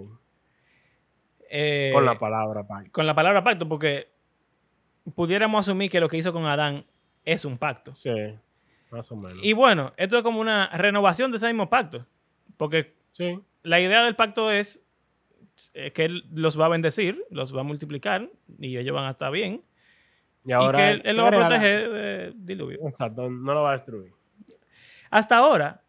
[1.50, 2.90] Eh, Con la palabra pacto.
[2.92, 4.08] con la palabra pacto, porque
[5.14, 6.84] pudiéramos asumir que lo que hizo con Adán
[7.24, 7.94] es un pacto.
[7.94, 8.10] Sí,
[8.90, 9.38] más o menos.
[9.42, 12.06] Y bueno, esto es como una renovación de ese mismo pacto.
[12.56, 14.84] Porque sí, la idea del pacto es
[15.74, 19.10] eh, que Él los va a bendecir, los va a multiplicar y ellos van a
[19.10, 19.62] estar bien.
[20.44, 22.78] y Y, ahora que Él, él va a proteger de diluvio.
[22.88, 24.12] Exacto, no lo va a destruir.
[25.10, 25.83] Hasta ahora,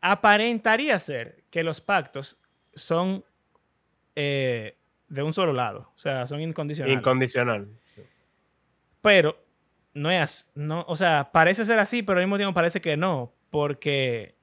[0.00, 2.38] aparentaría ser que los pactos
[2.74, 3.24] son
[4.14, 4.76] eh,
[5.08, 5.90] de un solo lado.
[5.94, 6.98] O sea, son incondicionales.
[6.98, 7.68] Incondicional.
[7.84, 8.02] sí.
[9.00, 9.36] pero
[9.94, 13.32] no es, no, o sea, parece ser así, pero al mismo tiempo parece que no,
[13.50, 14.36] porque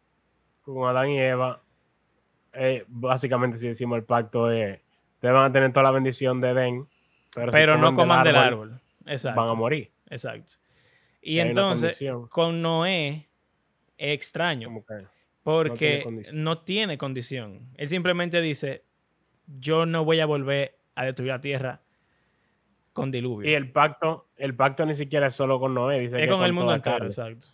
[0.64, 1.62] Con Adán y Eva,
[2.54, 4.82] eh, básicamente si decimos el pacto es,
[5.20, 6.88] te van a tener toda la bendición de Edén,
[7.34, 8.82] pero, si no coman del árbol.
[9.06, 9.40] Exacto.
[9.40, 9.92] van a morir.
[10.10, 10.54] Exacto.
[11.22, 13.30] Y entonces, con Noé
[13.98, 15.06] es extraño, Como que-
[15.46, 16.04] porque
[16.34, 17.70] no tiene condición.
[17.76, 18.84] Él simplemente dice,
[19.60, 21.82] yo no voy a volver a destruir la tierra
[22.94, 23.48] con diluvio.
[23.48, 26.44] Y el pacto, el pacto ni siquiera es solo con Noé, dice es que con
[26.44, 27.50] el mundo entero, exacto.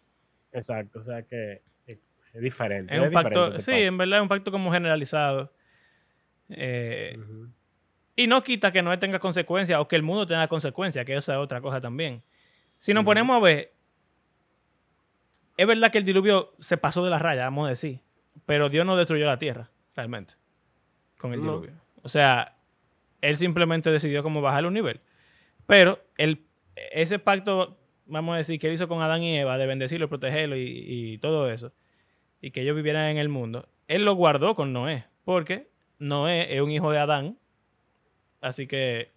[0.53, 1.99] Exacto, o sea que es,
[2.33, 2.93] es diferente.
[2.93, 5.51] Es un diferente pacto, este sí, en verdad es un pacto como generalizado.
[6.47, 7.19] Eh.
[8.15, 11.33] Y no quita que no tenga consecuencias o que el mundo tenga consecuencias, que esa
[11.33, 12.23] es otra cosa también.
[12.79, 13.73] Si nos ponemos a ver,
[15.57, 17.99] es verdad que el diluvio se pasó de la raya, vamos a decir,
[18.45, 20.33] pero Dios no destruyó la tierra, realmente,
[21.17, 21.59] con el No.
[21.59, 21.73] diluvio.
[22.03, 22.57] O sea,
[23.21, 25.01] él simplemente decidió cómo bajar un nivel.
[25.67, 26.43] Pero el,
[26.91, 30.55] ese pacto, vamos a decir, que él hizo con Adán y Eva, de bendecirlo, protegerlo
[30.57, 30.63] y,
[31.13, 31.73] y todo eso,
[32.41, 36.61] y que ellos vivieran en el mundo, él lo guardó con Noé, porque Noé es
[36.61, 37.37] un hijo de Adán,
[38.41, 39.11] así que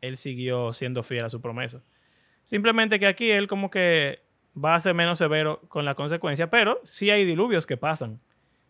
[0.00, 1.82] él siguió siendo fiel a su promesa.
[2.44, 4.22] Simplemente que aquí él como que
[4.62, 8.20] va a ser menos severo con la consecuencia, pero sí hay diluvios que pasan,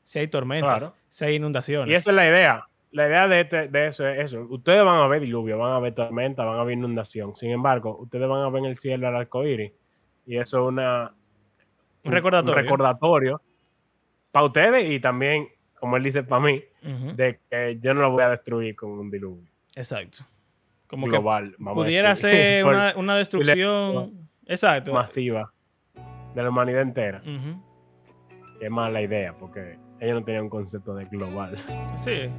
[0.03, 0.95] sí hay tormentas, Claro.
[1.09, 1.91] sí hay inundaciones.
[1.91, 2.67] Y esa es la idea.
[2.91, 4.47] La idea de, este- de eso es eso.
[4.49, 7.35] Ustedes van a ver diluvio, van a ver tormenta, van a ver inundación.
[7.35, 9.73] Sin embargo, ustedes van a ver en el cielo el arco iris.
[10.27, 11.13] Y eso es una,
[12.05, 12.55] Un recordatorio.
[12.63, 13.43] recordatorio
[14.31, 15.49] para ustedes y también,
[15.81, 16.63] como él dice, para mí,
[17.17, 20.19] de que yo no lo voy a destruir con un diluvio Exacto.
[20.87, 21.57] Como global.
[21.59, 24.29] que pudiera ser una, una destrucción.
[24.47, 24.93] Exacto.
[24.93, 25.53] masiva
[26.35, 27.21] de la humanidad entera.
[28.59, 31.57] Que es más la idea, porque ellos no tenían un concepto de global.
[31.97, 32.31] Sí,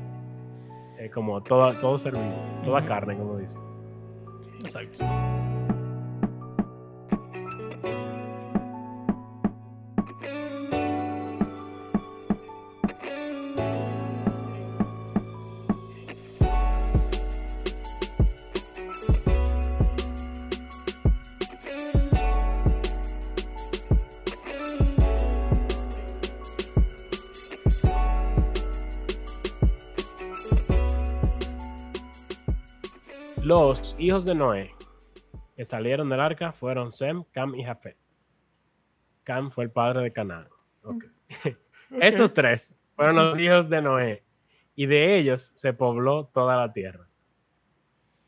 [0.98, 3.60] Es como todo, todo ser vivo, toda carne, como dice.
[4.62, 5.04] exacto.
[33.96, 34.72] Los hijos de Noé
[35.56, 37.96] que salieron del arca fueron Sem, Cam y Jafet.
[39.24, 40.48] Cam fue el padre de Canaán.
[42.02, 44.24] Estos tres fueron los hijos de Noé
[44.76, 47.08] y de ellos se pobló toda la tierra.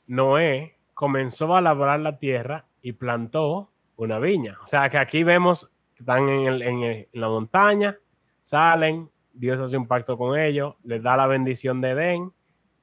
[0.08, 4.58] Noé comenzó a labrar la tierra y plantó una viña.
[4.64, 7.98] O sea que aquí vemos que están en, el- en el- en la montaña,
[8.42, 12.32] salen, Dios hace un pacto con ellos, les da la bendición de Edén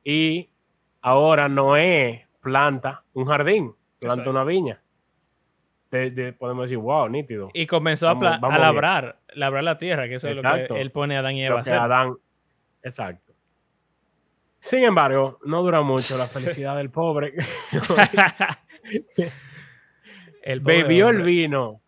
[0.04, 0.50] y
[1.00, 4.30] ahora Noé planta un jardín, planta Exacto.
[4.30, 4.80] una viña.
[5.90, 7.50] De- de- podemos decir, wow, nítido.
[7.54, 8.62] Y comenzó a, Vamos- pla- vamos a bien.
[8.74, 11.61] labrar, labrar la tierra, que eso es lo que él pone a Adán y Eva
[11.61, 11.78] a que hacer.
[11.80, 12.14] Adán.
[12.83, 13.33] Exacto.
[14.61, 17.35] Sin embargo, no dura mucho la felicidad del pobre.
[20.42, 21.80] El pobre Bebió el vino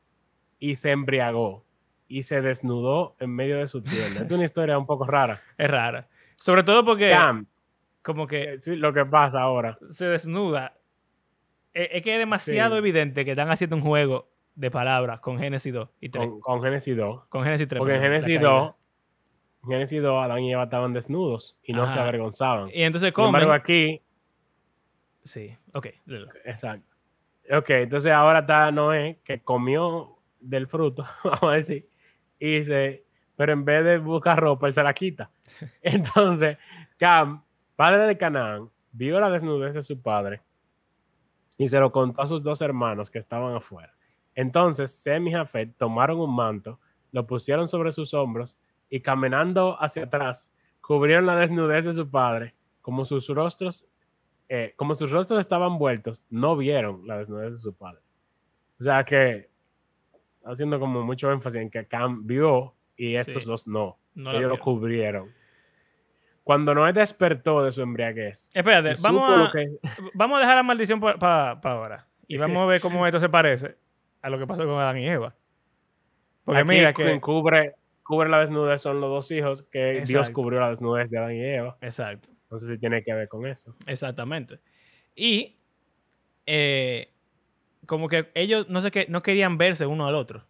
[0.58, 1.64] y se embriagó
[2.08, 4.22] y se desnudó en medio de su tienda.
[4.24, 5.42] Es una historia un poco rara.
[5.58, 6.08] Es rara.
[6.36, 7.46] Sobre todo porque Cam,
[8.06, 9.76] como que eh, sí, lo que pasa ahora.
[9.90, 10.74] se desnuda.
[11.74, 12.78] Es, es que es demasiado Sí.
[12.78, 16.26] evidente que están haciendo un juego de palabras con Génesis 2 y 3.
[16.28, 17.24] Con, con Génesis 2.
[17.28, 17.78] Con, Génesis 3.
[17.78, 18.40] Porque en caída.
[18.40, 18.74] 2,
[19.64, 22.70] en Génesis 2, Adán y Eva estaban desnudos y no se avergonzaban.
[22.72, 23.42] Y entonces Sin comen.
[23.42, 24.00] embargo, aquí,
[25.24, 25.88] Sí, ok.
[26.44, 26.86] exacto.
[27.50, 31.88] Ok, entonces ahora está Noé que comió del fruto, vamos a decir,
[32.38, 33.04] y se,
[33.36, 35.30] pero en vez de buscar ropa, él se la quita.
[35.82, 36.58] Entonces,
[36.96, 37.42] Cam,
[37.76, 40.42] padre de Canaán, vio la desnudez de su padre
[41.58, 43.94] y se lo contó a sus dos hermanos que estaban afuera.
[44.34, 46.78] Entonces, Sem y Jafet tomaron un manto,
[47.12, 48.58] lo pusieron sobre sus hombros
[48.90, 53.86] y caminando hacia atrás, cubrieron la desnudez de su padre, como sus rostros,
[54.48, 58.00] eh, como sus rostros estaban vueltos, no vieron la desnudez de su padre.
[58.78, 59.48] O sea que,
[60.44, 63.48] haciendo como mucho énfasis en que Cam vio y estos Sí.
[63.48, 63.98] dos no.
[64.14, 65.30] No Ellos lo cubrieron.
[66.46, 69.78] Cuando Noé despertó de su embriaguez, Espérate, vamos a, lo que-
[70.14, 72.06] vamos a dejar la maldición para ahora.
[72.28, 73.76] Y vamos a ver cómo esto se parece
[74.22, 75.34] a lo que pasó con Adán y Eva.
[76.44, 77.20] Porque Aquí mira quien que.
[77.20, 77.74] cubre,
[78.04, 81.40] cubre la desnudez son los dos hijos que Dios cubrió la desnudez de Adán y
[81.44, 81.78] Eva.
[81.80, 82.28] Exacto.
[82.48, 83.74] No sé si tiene que ver con eso.
[83.88, 84.60] Exactamente.
[85.16, 85.56] Y
[86.46, 87.10] eh,
[87.86, 90.44] como que ellos no sé qué, no querían verse uno al otro.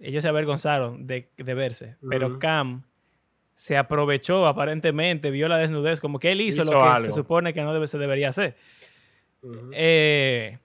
[0.00, 1.96] Ellos se avergonzaron de, de verse.
[2.10, 2.40] Pero.
[2.40, 2.82] Cam
[3.54, 7.06] se aprovechó aparentemente, vio la desnudez, como que él hizo, Hizo lo que algo.
[7.06, 8.56] se supone que no debe, se debería hacer.
[9.72, 10.58] Eh,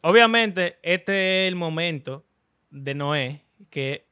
[0.00, 2.24] obviamente, este es el momento
[2.70, 4.06] de Noé que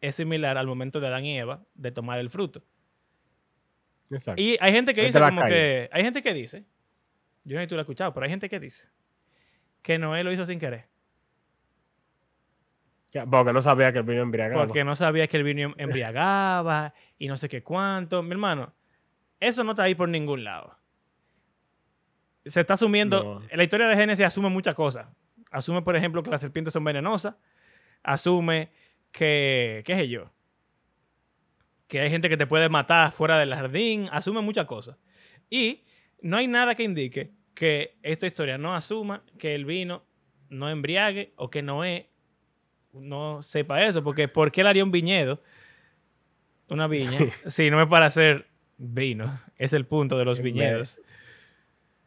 [0.00, 2.62] es similar al momento de Adán y Eva de tomar el fruto.
[4.10, 4.40] Exacto.
[4.40, 5.54] Y hay gente que dice como calle.
[5.54, 5.88] que.
[5.92, 6.64] Hay gente que dice.
[7.44, 8.84] Yo no sé si tú lo has escuchado, pero hay gente que dice
[9.82, 10.86] que Noé lo hizo sin querer.
[13.12, 14.66] Porque no sabía que el vino embriagado.
[14.66, 18.22] Porque no sabía que el vino em- embriagaba y no sé qué cuánto.
[18.22, 18.72] Mi hermano,
[19.40, 20.76] eso no está ahí por ningún lado.
[22.44, 23.40] Se está asumiendo.
[23.40, 23.56] No.
[23.56, 25.06] La historia de Génesis asume muchas cosas.
[25.50, 27.34] Asume, por ejemplo, que las serpientes son venenosas.
[28.02, 28.70] Asume
[29.10, 29.82] que.
[29.84, 30.30] ¿Qué sé yo?
[31.86, 34.08] Que hay gente que te puede matar fuera del jardín.
[34.12, 34.98] Asume muchas cosas.
[35.48, 35.84] Y
[36.20, 40.04] no hay nada que indique que esta historia no asuma que el vino
[40.48, 42.10] no embriague o que Noé
[42.92, 45.42] no sepa eso, porque ¿por qué él haría un viñedo?
[46.68, 47.30] Una viña, Sí.
[47.46, 49.40] si no es para hacer vino.
[49.58, 51.00] Es el punto de los viñedos.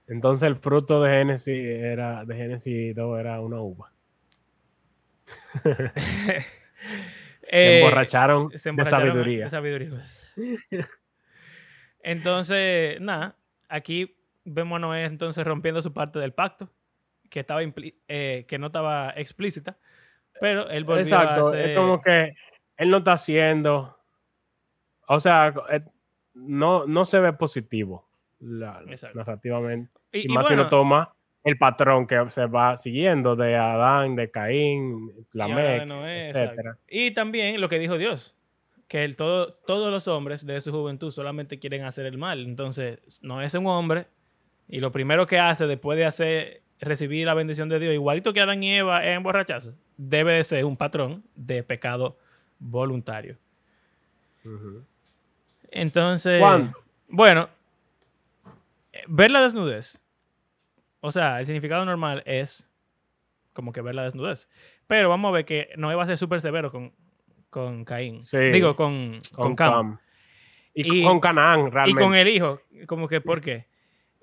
[0.08, 3.92] Entonces el fruto de Génesis era, de Génesis 2 era una uva.
[5.64, 6.46] Se
[7.54, 9.44] Eh, emborracharon se de emborracharon sabiduría.
[9.46, 10.08] de sabiduría.
[12.04, 13.36] Entonces, nada,
[13.70, 14.16] aquí
[14.46, 16.72] vemos a Noé entonces rompiendo su parte del pacto,
[17.30, 17.62] que, estaba
[18.08, 19.78] eh, que no estaba explícita,
[20.42, 21.70] pero él volvió Exacto, a hacer...
[21.70, 22.34] es como que
[22.76, 23.98] él no está haciendo,
[25.08, 25.82] o sea, eh,
[26.34, 28.08] no, no se ve positivo
[28.40, 28.82] la-
[29.14, 29.92] narrativamente.
[30.12, 31.14] Y- Y, y más si uno toma
[31.44, 36.78] el patrón que se va siguiendo de Adán, de Caín, Lamec, Noé, etcétera.
[36.88, 38.36] Y también lo que dijo Dios,
[38.88, 42.44] que el todo, todos los hombres de su juventud solamente quieren hacer el mal.
[42.46, 44.08] Entonces, no es un hombre
[44.68, 48.42] y lo primero que hace después de hacer recibir la bendición de Dios, igualito que
[48.42, 52.18] Adán y Eva es emborracharse, debe de ser un patrón de pecado
[52.60, 53.38] voluntario.
[55.70, 56.42] Entonces,
[57.08, 57.50] bueno,
[59.08, 60.02] ver la desnudez.
[61.00, 62.68] O sea, el significado normal es
[63.54, 64.48] como que ver la desnudez.
[64.88, 66.92] Pero vamos a ver que Noé va a ser súper severo con,
[67.50, 68.24] con Caín.
[68.26, 69.72] Sí, Digo, con, con, Con Cam.
[69.74, 70.00] Cam.
[70.74, 72.02] Y, Y- con Canaán, Y realmente.
[72.02, 72.62] con el hijo.
[72.88, 73.68] Como que, ¿por qué?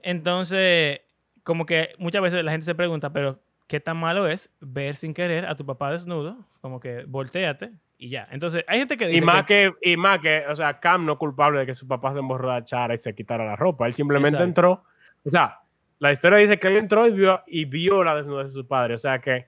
[0.02, 1.00] Entonces,
[1.48, 5.14] como que muchas veces la gente se pregunta, pero ¿qué tan malo es ver sin
[5.14, 6.36] querer a tu papá desnudo?
[6.60, 8.28] Como que volteate y ya.
[8.30, 11.12] Entonces, hay gente que dice Y más que, y más que, o sea, Cam no
[11.12, 13.86] es culpable de que su papá se emborrachara y se quitara la ropa.
[13.86, 14.44] Él simplemente Exacto.
[14.44, 14.84] entró.
[15.24, 15.60] O sea,
[16.00, 18.92] la historia dice que él entró y vio, y vio la desnudez de su padre.
[18.92, 19.46] O sea que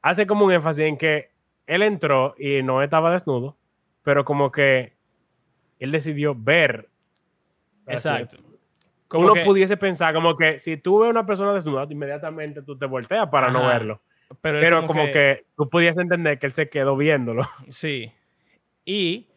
[0.00, 1.32] hace como un énfasis en que
[1.66, 3.56] él entró y no estaba desnudo,
[4.04, 4.92] pero como que
[5.80, 6.88] él decidió ver.
[7.88, 8.36] Exacto.
[8.38, 8.51] Así.
[9.12, 12.62] Como Uno que- pudiese pensar como que si tú ves a una persona desnuda, inmediatamente
[12.62, 14.00] tú te volteas para no verlo.
[14.40, 17.42] pero, como, que, tú pudiese entender que él se quedó viéndolo.
[17.68, 18.10] Sí.
[18.86, 19.28] Y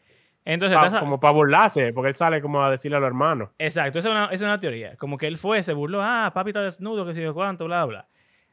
[0.45, 0.77] entonces...
[0.77, 3.49] pa- como para burlarse, porque él sale como a decirle a los hermanos.
[3.59, 4.95] Exacto, esa es, una, es una teoría.
[4.95, 7.83] Como que él fue, se burló, ah, papi está desnudo, que sé yo cuánto, bla,
[7.83, 8.07] bla.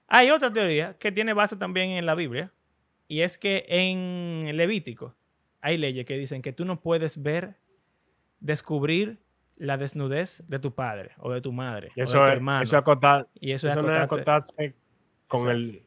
[0.08, 2.50] Hay otra teoría que tiene base también en la Biblia,
[3.06, 5.14] y es que en Levítico
[5.60, 7.54] hay leyes que dicen que tú no puedes ver,
[8.40, 9.21] descubrir
[9.62, 12.36] la desnudez de tu padre o de tu madre Y o eso de tu es,
[12.36, 12.62] hermano.
[12.62, 14.74] eso es acotar- y eso, eso es no es acotarse
[15.28, 15.50] con Exacto.
[15.52, 15.82] el...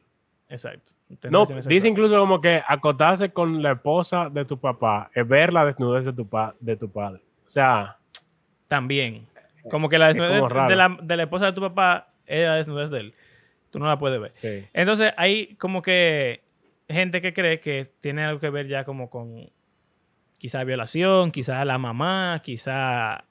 [0.48, 0.92] Exacto.
[1.30, 5.64] No, dice incluso como que acotarse con la esposa de tu papá es ver la
[5.64, 7.20] desnudez de tu, pa- de tu padre.
[7.46, 7.96] O sea,
[8.68, 9.26] También.
[9.70, 12.90] Como que la desnudez de la, de la esposa de tu papá es la desnudez
[12.90, 13.14] de él.
[13.70, 14.30] Tú no la puedes ver.
[14.34, 14.64] sí.
[14.72, 16.42] Entonces hay como que
[16.88, 19.50] gente que cree que tiene algo que ver ya como con
[20.38, 23.24] quizá violación, quizá la mamá, quizá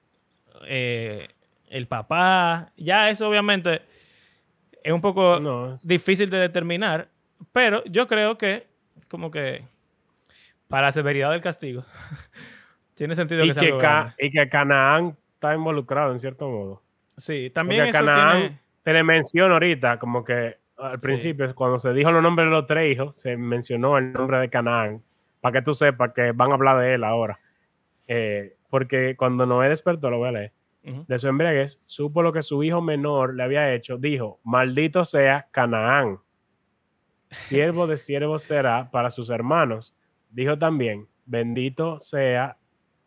[0.68, 1.28] eh,
[1.70, 2.72] el papá.
[2.78, 3.82] Ya eso obviamente
[4.84, 7.10] es un poco No, es- difícil de determinar,
[7.52, 8.68] pero yo creo que
[9.10, 9.64] como que
[10.68, 11.84] para la severidad del castigo
[12.96, 16.82] tiene sentido y, que que y Canaán está involucrado en cierto modo.
[17.18, 18.60] Sí, también Porque eso Canaán tiene...
[18.82, 21.08] se le menciona ahorita, como que al Sí.
[21.08, 24.50] principio, cuando se dijo los nombres de los tres hijos, se mencionó el nombre de
[24.50, 25.02] Canaán,
[25.40, 27.40] para que tú sepas que van a hablar de él ahora.
[28.08, 30.54] Eh, porque cuando Noé despertó, lo voy a leer,
[30.84, 35.48] de su embriaguez, supo lo que su hijo menor le había hecho, dijo, maldito sea
[35.50, 36.20] Canaán,
[37.32, 39.96] siervo de siervos será para sus hermanos.
[40.30, 42.58] Dijo también, bendito sea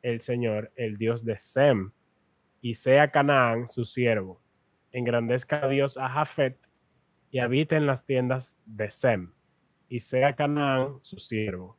[0.02, 1.92] el Señor, el Dios de Sem,
[2.60, 4.40] y sea Canaán su siervo.
[4.90, 6.58] Engrandezca a Dios a Jafet
[7.30, 9.32] y habite en las tiendas de Sem,
[9.88, 11.77] y sea Canaán su siervo.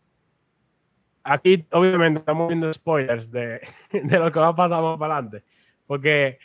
[1.29, 3.61] Aquí, obviamente, estamos viendo spoilers de,
[3.91, 5.43] de lo que va a pasar más para adelante,
[5.85, 6.39] porque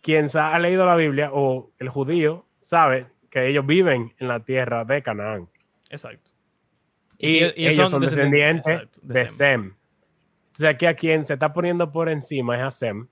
[0.00, 4.84] quien ha leído la Biblia o el judío sabe que ellos viven en la tierra
[4.84, 5.48] de Canaán
[5.90, 6.30] Exacto.
[7.18, 9.74] y, ellos, son descendientes exacto, de, Sem.
[10.46, 13.08] Entonces aquí a quien se está poniendo por encima es a Sem.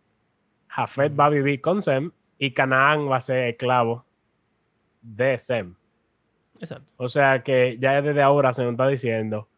[0.68, 4.06] Jafet va a vivir con Sem y Canaán va a ser esclavo
[5.02, 5.74] de Sem.
[6.60, 6.92] Exacto.
[6.96, 9.48] O sea que ya desde ahora se nos está diciendo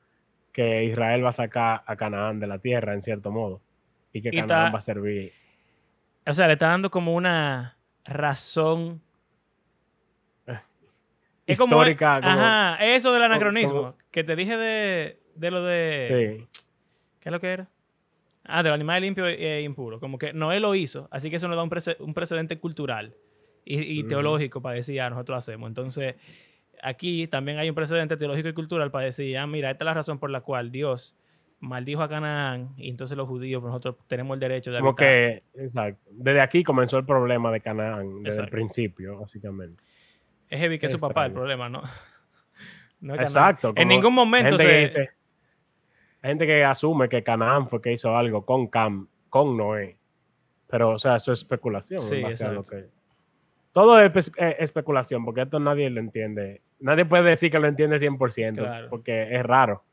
[0.59, 3.61] que Israel va a sacar a Canaán de la tierra en cierto modo
[4.13, 5.33] y que Y Canaán va a servir.
[6.27, 9.01] O sea, le está dando como una razón
[11.47, 12.21] Es como- histórica.
[12.21, 13.79] como- Ajá, eso del anacronismo.
[13.79, 16.39] como- Que te dije de, de lo de.
[16.51, 16.65] sí.
[17.21, 17.69] ¿Qué es lo que era?
[18.45, 20.01] Ah, del animal limpio e impuro.
[20.01, 23.15] Como que Noé lo hizo, así que eso nos da un, prece- un precedente cultural
[23.65, 25.69] y, teológico para decir, ah, nosotros lo hacemos.
[25.69, 26.17] Entonces,
[26.83, 29.95] aquí también hay un precedente teológico y cultural para decir, ah, mira, esta es la
[29.95, 31.17] razón por la cual Dios
[31.61, 35.07] maldijo a Canaán y entonces los judíos, pues, nosotros tenemos el derecho de Como habitar.
[35.09, 36.11] que, exacto.
[36.13, 39.83] Desde aquí comenzó el problema de Canaán, desde el principio, básicamente.
[40.49, 41.83] Es heavy que es su papá el problema, ¿no?
[43.01, 43.27] No es Canaán.
[43.55, 43.73] Exacto.
[43.77, 45.01] En ningún momento gente que se...
[45.01, 45.11] dice-
[46.21, 49.97] hay gente que asume que Canaán fue que hizo algo con Cam, con Noé.
[50.69, 52.01] Pero, o sea, eso es especulación.
[52.01, 52.89] en Sí, base a lo que-
[53.79, 56.63] Todo es espe- eh, especulación, porque esto nadie lo entiende.
[56.81, 58.89] Nadie puede decir que lo entiende 100%, Claro.
[58.91, 59.85] porque es raro.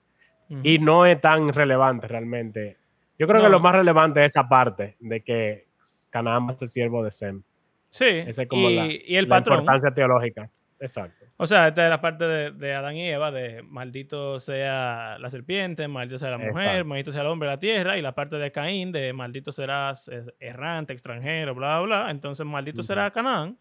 [0.49, 0.61] Ujú.
[0.63, 2.77] Y no es tan relevante realmente.
[3.19, 3.51] Yo creo que No.
[3.53, 5.67] lo más relevante es esa parte de que
[6.09, 7.43] Canaán a ser siervo de Sem.
[7.89, 9.59] Sí, Esa es como y, la, y el la patrón.
[9.59, 10.49] importancia teológica.
[10.79, 11.25] Exacto.
[11.37, 15.29] O sea, esta es la parte de, de Adán y Eva, de maldito sea la
[15.29, 16.85] serpiente, maldito sea la mujer, Exacto.
[16.85, 20.09] maldito sea el hombre de la tierra, y la parte de Caín, de maldito serás
[20.39, 22.11] errante, extranjero, bla, bla, bla.
[22.11, 22.87] Entonces, maldito Ujú.
[22.87, 23.57] será Canaán.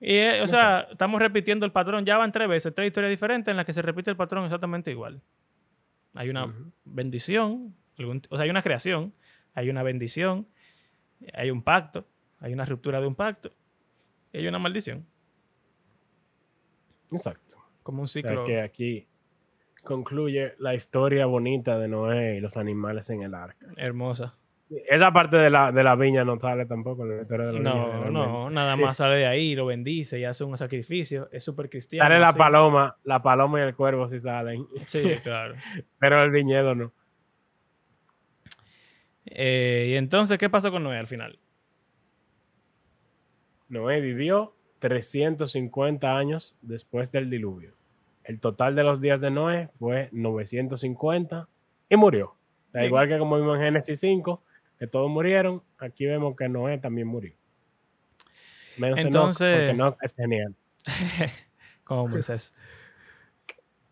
[0.00, 2.06] Y, eh, o sea, estamos repitiendo el patrón.
[2.06, 4.90] Ya van tres veces, tres historias diferentes en las que se repite el patrón exactamente
[4.90, 5.20] igual.
[6.14, 6.52] Hay una
[6.84, 9.12] bendición, algún- o sea, hay una creación,
[9.54, 10.48] hay una bendición,
[11.34, 12.06] hay un pacto,
[12.40, 13.50] hay una ruptura de un pacto,
[14.32, 15.06] y hay una maldición,
[17.12, 17.56] Exacto.
[17.82, 18.44] como un O sea, ciclo.
[18.44, 19.06] que aquí
[19.84, 23.66] concluye la historia bonita de Noé y los animales en el arca.
[23.76, 24.34] Hermosa.
[24.88, 27.58] Esa parte de la, de la viña no sale tampoco en la historia de la
[27.58, 27.74] viña.
[27.74, 28.12] No, realmente.
[28.12, 31.28] no, nada más sale de ahí, lo bendice y hace un sacrificio.
[31.32, 32.08] Es súper cristiano.
[32.08, 32.38] Sale la sí.
[32.38, 35.56] paloma, la paloma y el cuervo sí salen, Sí, claro.
[35.98, 36.92] pero el viñedo no.
[39.26, 41.38] Eh, y entonces, ¿qué pasó con Noé al final?
[43.68, 47.74] Noé vivió 350 años después del diluvio.
[48.24, 51.48] El total de los días de Noé fue 950
[51.88, 52.34] y murió.
[52.72, 52.86] Bien.
[52.86, 54.42] igual que como vimos en Génesis 5,
[54.80, 57.34] que todos murieron, aquí vemos que Noé también murió.
[58.78, 60.56] Menos Enoch, Entonces- porque Enoch es genial.
[61.84, 62.54] Como Moisés.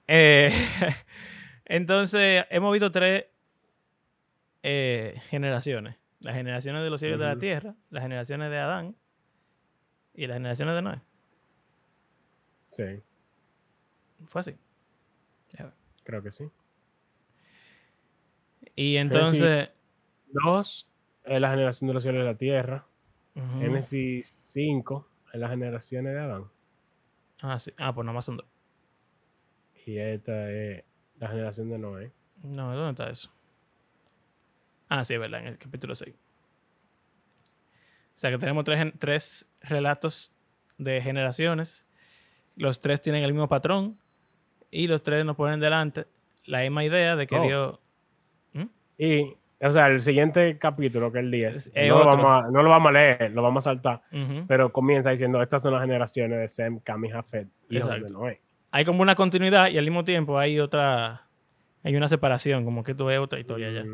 [0.07, 0.51] Eh,
[1.67, 3.27] entonces, hemos visto tres
[4.63, 5.97] eh, generaciones.
[6.21, 8.97] Las generaciones de los cielos de la tierra, las generaciones de Adán
[10.15, 11.01] y las generaciones de Noé.
[12.69, 13.03] Sí,
[14.27, 14.57] Fue así.
[16.03, 16.49] creo que sí.
[18.75, 19.69] Y entonces...
[20.33, 20.89] Dos
[21.25, 22.87] es la generación de los cielos de la tierra.
[23.35, 23.61] ujú.
[23.61, 26.45] Génesis 5 es las generaciones de Adán.
[27.41, 27.73] Ah, sí.
[27.79, 28.47] Ah, pues nada más son dos.
[29.87, 30.85] Y esta es
[31.19, 32.13] la generación de Noé.
[32.43, 33.31] No, ¿dónde está eso?
[34.89, 36.15] Ah, sí, es verdad, en el capítulo 6.
[38.15, 40.35] O sea que tenemos tres, tres relatos
[40.77, 41.87] de generaciones.
[42.57, 43.97] Los tres tienen el mismo patrón.
[44.71, 46.07] Y los tres nos ponen delante
[46.45, 47.43] la misma idea de que Oh.
[47.43, 47.79] Dios.
[48.99, 52.27] Y, o sea, el siguiente capítulo, que es el 10, Es- es no, lo vamos
[52.45, 54.03] a, no lo vamos a leer, lo vamos a saltar.
[54.47, 58.07] Pero comienza diciendo: Estas son las generaciones de Sem, Cam y Jafet, de Exacto.
[58.13, 58.41] Noé.
[58.71, 61.23] Hay como una continuidad y al mismo tiempo hay otra.
[61.83, 63.85] Hay una separación, como que tú ves otra historia ya.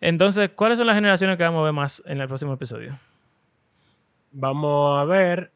[0.00, 2.96] Entonces, ¿cuáles son las generaciones que vamos a ver más en el próximo episodio?
[4.30, 5.50] Vamos a ver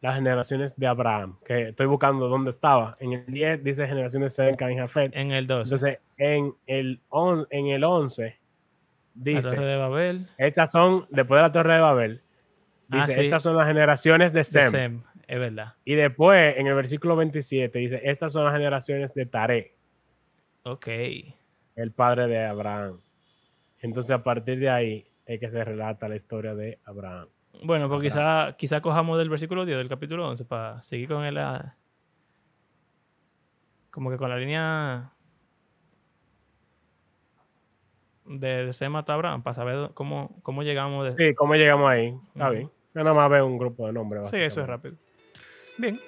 [0.00, 2.96] las generaciones de Abraham, que estoy buscando dónde estaba.
[3.00, 5.14] En el 10 dice generaciones de Cam y Jafet.
[5.16, 8.38] En el 2, Entonces, en el, on- en el 11
[9.14, 10.28] la Torre dice: de Babel.
[10.38, 12.22] Estas son, después de la Torre de Babel,
[12.90, 13.20] Ah, dice: sí.
[13.26, 15.02] Estas son las generaciones de de Sem.
[15.26, 15.74] Es verdad.
[15.84, 19.74] Y después, en el versículo 27, dice, estas son las generaciones de Taré,
[20.62, 20.86] Ok.
[21.74, 23.00] el padre de Abraham.
[23.80, 27.26] Entonces, a partir de ahí es que se relata la historia de Abraham.
[27.62, 31.38] Bueno, pues quizá, quizá cojamos del versículo 10 del capítulo 11 para seguir con el...
[31.38, 31.74] ah,
[33.90, 35.12] Como que con la línea
[38.24, 41.10] de, de Sem hasta Abraham, para saber cómo, cómo llegamos de...
[41.28, 42.14] Sí, ¿cómo llegamos ahí?
[42.34, 42.70] Está bien.
[42.94, 44.28] Yo nada más veo un grupo de nombres.
[44.30, 44.96] Sí, eso es rápido.
[45.78, 46.00] Bien.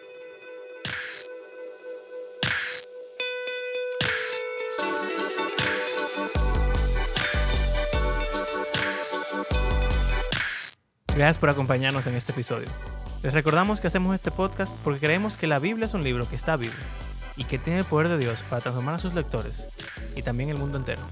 [11.19, 12.69] Gracias por acompañarnos en este episodio.
[13.25, 16.37] Les recordamos que hacemos este podcast porque creemos que la Biblia es un libro que
[16.37, 16.77] está vivo
[17.37, 19.66] y que tiene el poder de Dios para transformar a sus lectores
[20.14, 21.03] y también el mundo entero.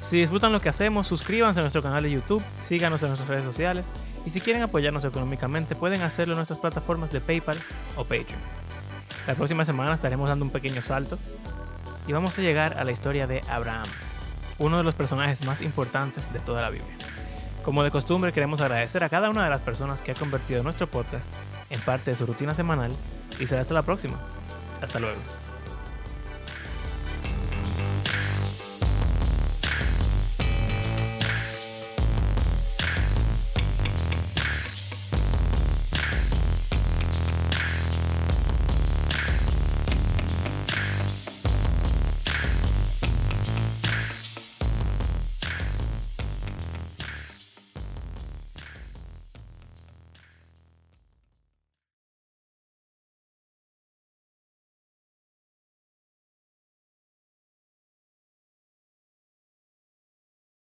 [0.00, 3.44] Si disfrutan lo que hacemos, suscríbanse a nuestro canal de YouTube, síganos en nuestras redes
[3.44, 3.88] sociales
[4.24, 7.58] y si quieren apoyarnos económicamente pueden hacerlo en nuestras plataformas de PayPal
[7.96, 8.40] o Patreon.
[9.26, 11.18] La próxima semana estaremos dando un pequeño salto
[12.06, 13.88] y vamos a llegar a la historia de Abraham,
[14.56, 16.96] uno de los personajes más importantes de toda la Biblia.
[17.64, 20.86] Como de costumbre, queremos agradecer a cada una de las personas que ha convertido nuestro
[20.86, 21.32] podcast
[21.70, 22.92] en parte de su rutina semanal
[23.40, 24.18] y será hasta la próxima.
[24.82, 25.43] Hasta luego.